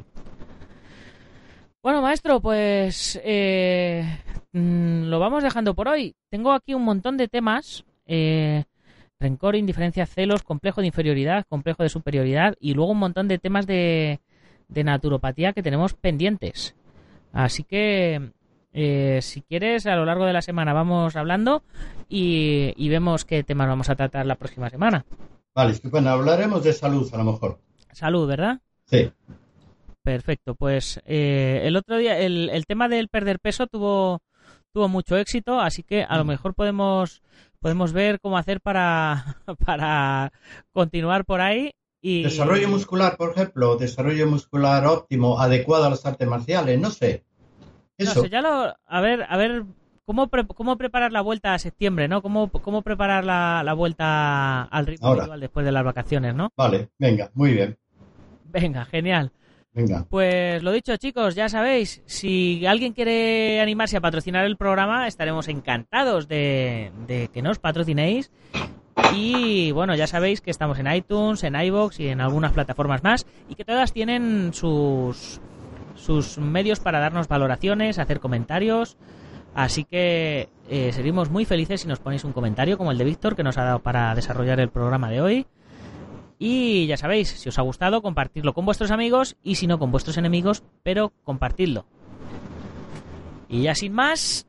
Bueno, 1.84 2.02
maestro, 2.02 2.40
pues 2.40 3.20
eh, 3.24 4.04
mm, 4.54 5.04
lo 5.04 5.20
vamos 5.20 5.44
dejando 5.44 5.74
por 5.74 5.88
hoy. 5.88 6.16
Tengo 6.30 6.52
aquí 6.52 6.74
un 6.74 6.84
montón 6.84 7.18
de 7.18 7.28
temas. 7.28 7.86
Eh, 8.06 8.64
rencor, 9.20 9.56
indiferencia, 9.56 10.06
celos, 10.06 10.44
complejo 10.44 10.82
de 10.82 10.88
inferioridad, 10.88 11.46
complejo 11.48 11.84
de 11.84 11.90
superioridad 11.90 12.56
y 12.60 12.74
luego 12.74 12.92
un 12.92 13.00
montón 13.00 13.28
de 13.28 13.40
temas 13.40 13.66
de, 13.68 14.20
de 14.68 14.84
naturopatía 14.84 15.54
que 15.54 15.64
tenemos 15.64 15.94
pendientes. 15.94 16.76
Así 17.34 17.64
que 17.64 18.32
eh, 18.74 19.20
si 19.22 19.42
quieres, 19.42 19.86
a 19.88 19.96
lo 19.96 20.06
largo 20.06 20.26
de 20.26 20.34
la 20.34 20.42
semana 20.42 20.74
vamos 20.74 21.16
hablando 21.16 21.64
y, 22.10 22.90
vemos 22.90 23.26
qué 23.26 23.44
temas 23.44 23.68
vamos 23.68 23.90
a 23.90 23.96
tratar 23.96 24.26
la 24.26 24.36
próxima 24.36 24.70
semana. 24.70 25.06
Vale, 25.56 25.74
bueno, 25.86 26.12
hablaremos 26.12 26.64
de 26.64 26.74
salud 26.74 27.10
a 27.14 27.18
lo 27.18 27.24
mejor. 27.24 27.60
Salud, 27.92 28.28
¿verdad? 28.28 28.62
Sí. 28.86 29.12
Perfecto, 30.04 30.56
pues 30.56 31.02
eh, 31.06 31.62
el 31.64 31.76
otro 31.76 31.98
día 31.98 32.20
el, 32.20 32.50
el, 32.50 32.66
tema 32.66 32.88
del 32.88 33.10
perder 33.10 33.40
peso 33.40 33.68
tuvo, 33.68 34.22
tuvo 34.74 34.88
mucho 34.88 35.18
éxito, 35.18 35.60
así 35.60 35.84
que 35.84 36.04
a 36.04 36.18
lo 36.18 36.26
mejor 36.26 36.54
podemos, 36.54 37.22
podemos 37.60 37.94
ver 37.94 38.20
cómo 38.20 38.38
hacer 38.38 38.62
para, 38.62 39.38
para 39.66 40.32
continuar 40.72 41.26
por 41.26 41.42
ahí 41.42 41.72
y... 42.02 42.24
Desarrollo 42.24 42.70
muscular, 42.70 43.18
por 43.18 43.32
ejemplo, 43.32 43.78
desarrollo 43.78 44.28
muscular 44.28 44.86
óptimo, 44.86 45.40
adecuado 45.40 45.86
a 45.86 45.90
las 45.90 46.06
artes 46.06 46.28
marciales, 46.28 46.80
no 46.80 46.92
sé. 46.92 47.24
No 47.98 48.12
sé, 48.12 48.30
ya 48.30 48.42
lo. 48.42 48.76
A 48.86 49.02
ver, 49.02 49.26
a 49.28 49.38
ver. 49.38 49.66
¿Cómo, 50.06 50.30
cómo 50.30 50.78
preparar 50.78 51.12
la 51.12 51.20
vuelta 51.20 51.54
a 51.54 51.60
septiembre, 51.60 52.08
no? 52.08 52.22
¿Cómo, 52.22 52.50
cómo 52.50 52.82
preparar 52.82 53.26
la, 53.26 53.62
la 53.66 53.74
vuelta 53.74 54.64
al 54.64 54.86
ritmo 54.86 55.10
habitual 55.10 55.42
después 55.42 55.66
de 55.66 55.74
las 55.74 55.84
vacaciones, 55.84 56.34
no? 56.34 56.54
Vale, 56.56 56.92
venga, 56.98 57.30
muy 57.34 57.52
bien. 57.52 57.78
Venga, 58.46 58.86
genial. 58.86 59.34
Venga. 59.78 60.08
Pues 60.10 60.64
lo 60.64 60.72
dicho, 60.72 60.98
chicos, 60.98 61.36
ya 61.36 61.50
sabéis, 61.50 62.02
si 62.08 62.66
alguien 62.66 62.94
quiere 62.94 63.62
animarse 63.62 63.96
a 63.96 64.02
patrocinar 64.02 64.44
el 64.44 64.58
programa, 64.58 65.06
estaremos 65.06 65.48
encantados 65.50 66.28
de, 66.28 66.92
que 67.32 67.42
nos 67.44 67.60
patrocinéis. 67.60 68.32
Y 69.14 69.72
bueno, 69.74 69.94
ya 69.94 70.08
sabéis 70.08 70.42
que 70.42 70.50
estamos 70.50 70.80
en 70.80 70.92
iTunes, 70.92 71.44
en 71.44 71.56
iBox 71.56 72.00
y 72.00 72.08
en 72.08 72.22
algunas 72.22 72.54
plataformas 72.54 73.04
más 73.04 73.28
y 73.48 73.54
que 73.54 73.66
todas 73.66 73.94
tienen 73.94 74.52
sus 74.52 75.40
sus 75.94 76.40
medios 76.40 76.80
para 76.80 77.00
darnos 77.00 77.28
valoraciones, 77.28 78.00
hacer 78.00 78.20
comentarios. 78.20 78.98
Así 79.54 79.84
que 79.84 80.50
eh, 80.70 80.92
seríamos 80.92 81.30
muy 81.30 81.46
felices 81.46 81.82
si 81.82 81.88
nos 81.88 82.00
ponéis 82.00 82.24
un 82.24 82.34
comentario 82.34 82.80
como 82.80 82.92
el 82.92 82.98
de 82.98 83.04
Víctor 83.04 83.36
que 83.36 83.44
nos 83.44 83.60
ha 83.60 83.64
dado 83.64 83.80
para 83.80 84.16
desarrollar 84.16 84.60
el 84.60 84.70
programa 84.70 85.12
de 85.12 85.22
hoy. 85.22 85.48
Y 86.40 86.86
ya 86.88 86.98
sabéis, 86.98 87.30
si 87.30 87.50
os 87.50 87.58
ha 87.58 87.64
gustado, 87.64 88.02
compartirlo 88.02 88.54
con 88.54 88.66
vuestros 88.66 88.92
amigos 88.92 89.36
y 89.44 89.56
si 89.56 89.68
no 89.68 89.80
con 89.80 89.92
vuestros 89.92 90.18
enemigos, 90.18 90.64
pero 90.84 91.12
compartidlo. 91.24 91.86
Y 93.50 93.64
ya 93.64 93.76
sin 93.76 93.94
más, 93.94 94.48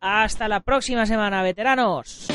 hasta 0.00 0.48
la 0.48 0.60
próxima 0.60 1.06
semana, 1.06 1.42
veteranos. 1.42 2.28